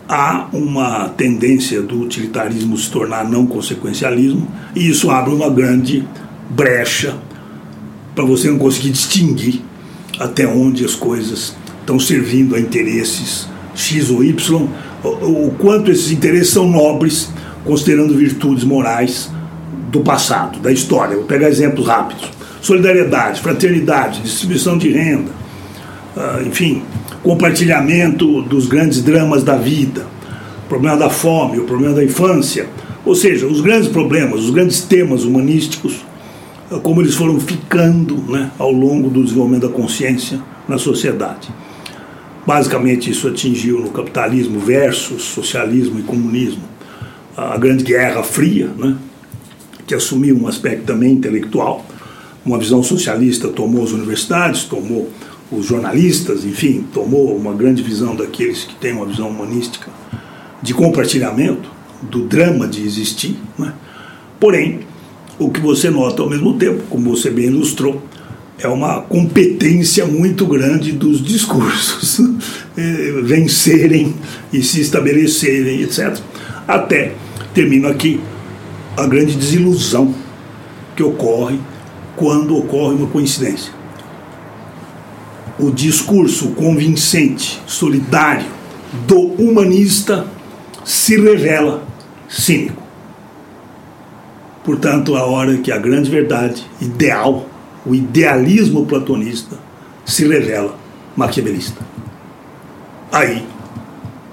há 0.08 0.48
uma 0.54 1.10
tendência 1.10 1.82
do 1.82 2.02
utilitarismo 2.02 2.78
se 2.78 2.92
tornar 2.92 3.28
não 3.28 3.48
consequencialismo, 3.48 4.48
e 4.76 4.90
isso 4.90 5.10
abre 5.10 5.34
uma 5.34 5.50
grande 5.50 6.06
brecha 6.50 7.18
para 8.14 8.24
você 8.24 8.50
não 8.50 8.58
conseguir 8.58 8.92
distinguir 8.92 9.62
até 10.20 10.48
onde 10.48 10.86
as 10.86 10.96
coisas 10.96 11.56
estão 11.82 12.00
servindo 12.00 12.56
a 12.56 12.60
interesses 12.60 13.48
X 13.76 14.10
ou 14.10 14.24
Y, 14.24 14.68
o, 15.04 15.52
quanto 15.60 15.92
esses 15.92 16.12
interesses 16.12 16.50
são 16.50 16.68
nobres, 16.68 17.30
considerando 17.64 18.16
virtudes 18.16 18.64
morais 18.64 19.30
do 19.92 20.00
passado, 20.00 20.60
da 20.60 20.72
história. 20.72 21.16
Vou 21.16 21.26
pegar 21.26 21.50
exemplos 21.50 21.86
rápidos: 21.86 22.30
solidariedade, 22.66 23.42
fraternidade, 23.42 24.22
distribuição 24.24 24.76
de 24.76 24.92
renda, 24.92 25.32
uh, 26.18 26.48
enfim, 26.48 26.82
compartilhamento 27.22 28.42
dos 28.42 28.66
grandes 28.66 29.04
dramas 29.04 29.44
da 29.44 29.56
vida, 29.56 30.08
o 30.66 30.68
problema 30.68 30.98
da 30.98 31.08
fome, 31.08 31.60
o 31.60 31.66
problema 31.66 31.94
da 31.94 32.04
infância, 32.04 32.68
ou 33.06 33.14
seja, 33.14 33.46
os 33.46 33.62
grandes 33.62 33.88
problemas, 33.88 34.40
os 34.40 34.50
grandes 34.50 34.82
temas 34.82 35.26
humanísticos, 35.26 36.04
eh, 36.72 36.80
como 36.82 37.02
eles 37.02 37.14
foram 37.14 37.40
ficando 37.40 38.16
né, 38.32 38.50
ao 38.58 38.72
longo 38.72 39.12
do 39.12 39.24
desenvolvimento 39.24 39.68
da 39.68 39.74
consciência 39.74 40.42
na 40.68 40.80
sociedade. 40.80 41.50
Basicamente, 42.48 43.12
isso 43.12 43.28
atingiu 43.28 43.80
no 43.80 43.92
capitalismo 43.92 44.60
versus 44.60 45.22
socialismo 45.22 46.00
e 46.00 46.02
comunismo 46.02 46.64
a 47.38 47.58
grande 47.58 47.84
guerra 47.84 48.24
fria, 48.24 48.72
né, 48.76 48.96
que 49.86 49.94
assumiu 49.94 50.36
um 50.36 50.48
aspecto 50.48 50.86
também 50.86 51.12
intelectual. 51.12 51.86
Uma 52.46 52.60
visão 52.60 52.84
socialista 52.84 53.48
tomou 53.48 53.84
as 53.84 53.92
universidades, 53.92 54.66
tomou 54.66 55.10
os 55.52 55.66
jornalistas, 55.66 56.46
enfim, 56.46 56.86
tomou 56.94 57.36
uma 57.36 57.54
grande 57.54 57.82
visão 57.82 58.16
daqueles 58.16 58.66
que 58.66 58.76
têm 58.76 58.94
uma 58.94 59.06
visão 59.06 59.30
humanística 59.30 59.90
de 60.62 60.74
compartilhamento, 60.74 61.70
do 62.04 62.26
drama 62.26 62.68
de 62.68 62.84
existir. 62.86 63.36
Né? 63.58 63.74
Porém, 64.40 64.82
o 65.40 65.50
que 65.50 65.60
você 65.60 65.90
nota 65.90 66.22
ao 66.22 66.30
mesmo 66.30 66.54
tempo, 66.54 66.84
como 66.90 67.10
você 67.10 67.32
bem 67.32 67.46
ilustrou, 67.46 68.02
é 68.60 68.68
uma 68.68 69.02
competência 69.02 70.06
muito 70.06 70.46
grande 70.46 70.92
dos 70.92 71.24
discursos 71.24 72.20
eh, 72.78 73.22
vencerem 73.24 74.16
e 74.54 74.62
se 74.62 74.82
estabelecerem, 74.82 75.82
etc. 75.82 76.18
Até, 76.68 77.14
termino 77.54 77.88
aqui, 77.88 78.20
a 78.96 79.06
grande 79.08 79.36
desilusão 79.36 80.14
que 80.96 81.04
ocorre 81.04 81.60
quando 82.16 82.58
ocorre 82.58 82.96
uma 82.96 83.08
coincidência 83.08 83.72
o 85.58 85.72
discurso 85.72 86.50
convincente, 86.50 87.62
solidário 87.66 88.48
do 89.08 89.20
humanista 89.42 90.28
se 90.84 91.20
revela 91.20 91.84
cínico. 92.28 92.84
Portanto, 94.64 95.16
a 95.16 95.26
hora 95.26 95.58
que 95.58 95.72
a 95.72 95.78
grande 95.78 96.10
verdade 96.10 96.66
ideal, 96.82 97.48
o 97.86 97.94
idealismo 97.94 98.86
platonista, 98.86 99.58
se 100.04 100.28
revela 100.28 100.76
maquiavelista. 101.16 101.80
Aí. 103.12 103.46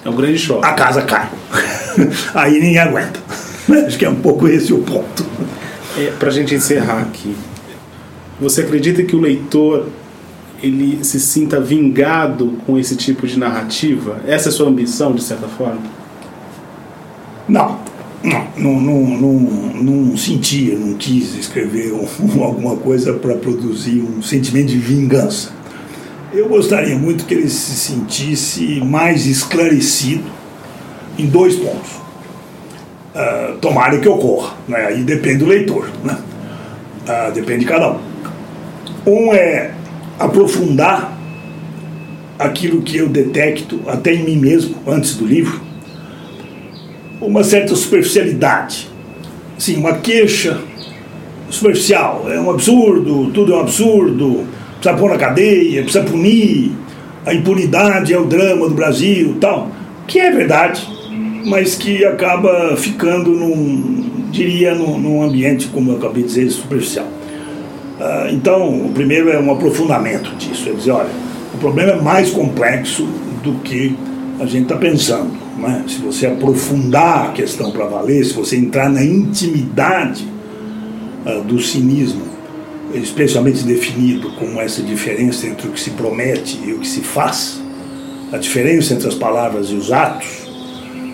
É 0.05 0.09
um 0.09 0.17
grande 0.17 0.39
choque. 0.39 0.67
A 0.67 0.73
casa 0.73 1.03
cai. 1.03 1.31
Aí 2.35 2.55
ninguém 2.55 2.79
aguenta. 2.79 3.21
Acho 3.87 3.99
que 3.99 4.05
é 4.05 4.09
um 4.09 4.17
pouco 4.17 4.49
esse 4.49 4.73
o 4.73 4.79
ponto. 4.79 5.25
É, 5.97 6.11
Para 6.19 6.29
a 6.29 6.33
gente 6.33 6.55
encerrar 6.55 7.03
aqui, 7.03 7.37
você 8.43 8.63
acredita 8.63 9.03
que 9.05 9.15
o 9.15 9.21
leitor 9.21 9.87
ele 10.63 11.03
se 11.05 11.21
sinta 11.21 11.61
vingado 11.61 12.59
com 12.67 12.79
esse 12.79 12.97
tipo 12.97 13.27
de 13.27 13.39
narrativa? 13.39 14.21
Essa 14.27 14.49
é 14.49 14.51
a 14.51 14.53
sua 14.53 14.69
ambição, 14.69 15.13
de 15.13 15.23
certa 15.23 15.47
forma? 15.47 15.81
Não. 17.49 17.81
Não, 18.57 18.81
não, 18.81 19.01
não, 19.19 19.33
não, 19.83 20.17
sentia, 20.17 20.79
não 20.79 20.95
quis 20.95 21.35
escrever 21.35 21.93
um, 21.93 22.07
alguma 22.43 22.77
coisa 22.77 23.15
para 23.15 23.35
produzir 23.35 24.01
um 24.01 24.23
sentimento 24.23 24.69
de 24.69 24.79
vingança. 24.79 25.51
Eu 26.33 26.49
gostaria 26.49 26.97
muito 26.97 27.25
que 27.27 27.35
ele 27.35 27.49
se 27.49 27.75
sentisse 27.75 28.81
mais 28.81 29.27
esclarecido 29.27 30.25
em 31.19 31.27
dois 31.27 31.57
pontos. 31.57 31.91
Uh, 33.15 33.59
tomara 33.59 33.99
que 33.99 34.09
ocorra, 34.09 34.55
né? 34.67 34.87
aí 34.87 35.03
depende 35.03 35.39
do 35.39 35.47
leitor, 35.47 35.91
né? 36.03 36.17
Uh, 37.03 37.33
depende 37.33 37.61
de 37.61 37.67
cada 37.67 37.93
um. 37.93 38.12
Um 39.07 39.33
é 39.33 39.73
aprofundar 40.19 41.19
aquilo 42.39 42.83
que 42.83 42.97
eu 42.97 43.09
detecto 43.09 43.81
até 43.87 44.15
em 44.15 44.25
mim 44.25 44.37
mesmo 44.37 44.77
antes 44.87 45.17
do 45.17 45.27
livro, 45.27 45.61
uma 47.21 47.45
certa 47.45 47.75
superficialidade. 47.75 48.89
Sim, 49.59 49.77
uma 49.77 49.95
queixa 49.95 50.61
superficial. 51.51 52.27
É 52.29 52.41
um 52.41 52.51
absurdo, 52.51 53.31
tudo 53.33 53.53
é 53.53 53.57
um 53.57 53.61
absurdo, 53.61 54.47
precisa 54.81 54.97
pôr 54.97 55.11
na 55.11 55.17
cadeia, 55.17 55.83
precisa 55.83 56.05
punir, 56.05 56.73
a 57.25 57.33
impunidade 57.33 58.13
é 58.13 58.19
o 58.19 58.25
drama 58.25 58.69
do 58.69 58.75
Brasil 58.75 59.37
tal. 59.41 59.69
Que 60.07 60.19
é 60.19 60.31
verdade, 60.31 60.87
mas 61.47 61.77
que 61.77 62.05
acaba 62.05 62.77
ficando 62.77 63.31
num, 63.31 64.29
diria, 64.31 64.75
num, 64.75 64.99
num 64.99 65.23
ambiente, 65.23 65.69
como 65.69 65.93
eu 65.93 65.97
acabei 65.97 66.23
de 66.23 66.29
dizer, 66.29 66.51
superficial. 66.51 67.07
Uh, 68.03 68.35
então, 68.35 68.87
o 68.87 68.93
primeiro 68.93 69.31
é 69.31 69.39
um 69.39 69.53
aprofundamento 69.53 70.35
disso, 70.35 70.69
é 70.69 70.73
dizer, 70.73 70.91
olha, 70.91 71.11
o 71.55 71.59
problema 71.59 71.93
é 71.93 72.03
mais 72.03 72.31
complexo 72.31 73.07
do 73.45 73.61
que 73.61 73.97
a 74.41 74.45
gente 74.45 74.65
está 74.65 74.77
pensando. 74.77 75.31
Né? 75.57 75.85
Se 75.87 75.99
você 75.99 76.27
aprofundar 76.27 77.29
a 77.29 77.33
questão 77.33 77.71
para 77.71 77.87
valer, 77.87 78.25
se 78.25 78.33
você 78.33 78.57
entrar 78.57 78.91
na 78.91 79.05
intimidade 79.05 80.27
uh, 81.25 81.45
do 81.45 81.61
cinismo, 81.61 82.25
especialmente 82.93 83.63
definido 83.63 84.33
como 84.33 84.61
essa 84.61 84.83
diferença 84.83 85.47
entre 85.47 85.69
o 85.69 85.71
que 85.71 85.79
se 85.79 85.91
promete 85.91 86.59
e 86.67 86.73
o 86.73 86.81
que 86.81 86.89
se 86.89 87.03
faz, 87.03 87.63
a 88.33 88.37
diferença 88.37 88.95
entre 88.95 89.07
as 89.07 89.15
palavras 89.15 89.69
e 89.69 89.75
os 89.75 89.93
atos, 89.93 90.43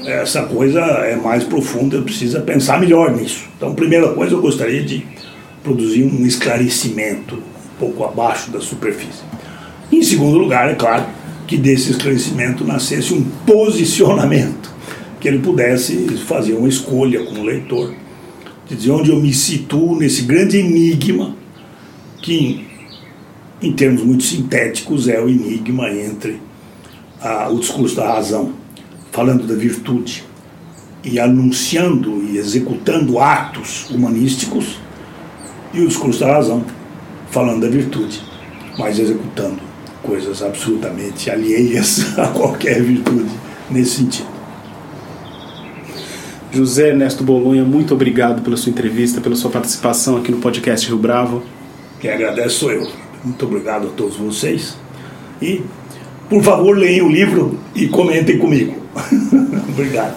essa 0.07 0.44
coisa 0.44 0.81
é 0.81 1.16
mais 1.16 1.44
profunda, 1.44 2.01
precisa 2.01 2.40
pensar 2.40 2.81
melhor 2.81 3.14
nisso. 3.14 3.44
Então, 3.59 3.74
primeira 3.74 4.09
coisa, 4.14 4.35
eu 4.35 4.40
gostaria 4.40 4.83
de 4.83 5.05
produzir 5.62 6.05
um 6.05 6.27
esclarecimento 6.27 7.37
um 7.37 7.79
pouco 7.79 8.05
abaixo 8.05 8.51
da 8.51 8.61
superfície. 8.61 9.23
Em 9.90 10.03
segundo 10.03 10.38
lugar, 10.38 10.71
é 10.71 10.75
claro, 10.75 11.07
que 11.47 11.57
desse 11.57 11.92
esclarecimento 11.92 12.64
nascesse 12.64 13.14
um 13.14 13.23
posicionamento, 13.47 14.71
que 15.18 15.27
ele 15.27 15.38
pudesse 15.38 16.09
fazer 16.27 16.53
uma 16.53 16.68
escolha 16.68 17.25
como 17.25 17.42
leitor, 17.42 17.94
de 18.68 18.77
dizer 18.77 18.90
onde 18.90 19.11
eu 19.11 19.21
me 19.21 19.33
situo 19.33 19.97
nesse 19.97 20.23
grande 20.23 20.59
enigma, 20.59 21.35
que, 22.21 22.66
em 23.62 23.73
termos 23.73 24.03
muito 24.03 24.25
sintéticos, 24.25 25.09
é 25.09 25.18
o 25.18 25.29
enigma 25.29 25.90
entre 25.90 26.40
a, 27.21 27.49
o 27.49 27.59
discurso 27.59 27.97
da 27.97 28.12
razão, 28.12 28.53
falando 29.11 29.47
da 29.47 29.55
virtude, 29.55 30.25
e 31.03 31.18
anunciando 31.18 32.23
e 32.23 32.37
executando 32.37 33.18
atos 33.18 33.88
humanísticos, 33.88 34.79
e 35.72 35.81
o 35.81 35.88
discurso 35.88 36.20
da 36.20 36.33
razão, 36.33 36.64
falando 37.31 37.62
da 37.62 37.68
virtude, 37.68 38.22
mas 38.78 38.98
executando 38.98 39.59
coisas 40.02 40.42
absolutamente 40.42 41.31
alheias 41.31 42.16
a 42.18 42.28
qualquer 42.28 42.83
virtude 42.83 43.31
nesse 43.70 43.96
sentido. 43.96 44.38
José 46.50 46.88
Ernesto 46.88 47.22
Bolonha, 47.22 47.62
muito 47.62 47.92
obrigado 47.92 48.42
pela 48.42 48.57
sua 48.57 48.70
entrevista, 48.70 49.20
pela 49.20 49.37
sua 49.37 49.50
participação 49.50 50.16
aqui 50.16 50.33
no 50.33 50.38
podcast 50.38 50.87
Rio 50.87 50.96
Bravo. 50.96 51.42
Quem 52.00 52.11
agradece 52.11 52.50
sou 52.50 52.72
eu. 52.72 52.88
Muito 53.22 53.44
obrigado 53.44 53.88
a 53.88 53.90
todos 53.90 54.16
vocês. 54.16 54.76
E, 55.42 55.62
por 56.28 56.42
favor, 56.42 56.76
leiam 56.76 57.07
o 57.07 57.11
livro 57.11 57.59
e 57.74 57.87
comentem 57.88 58.38
comigo. 58.38 58.74
obrigado. 59.68 60.16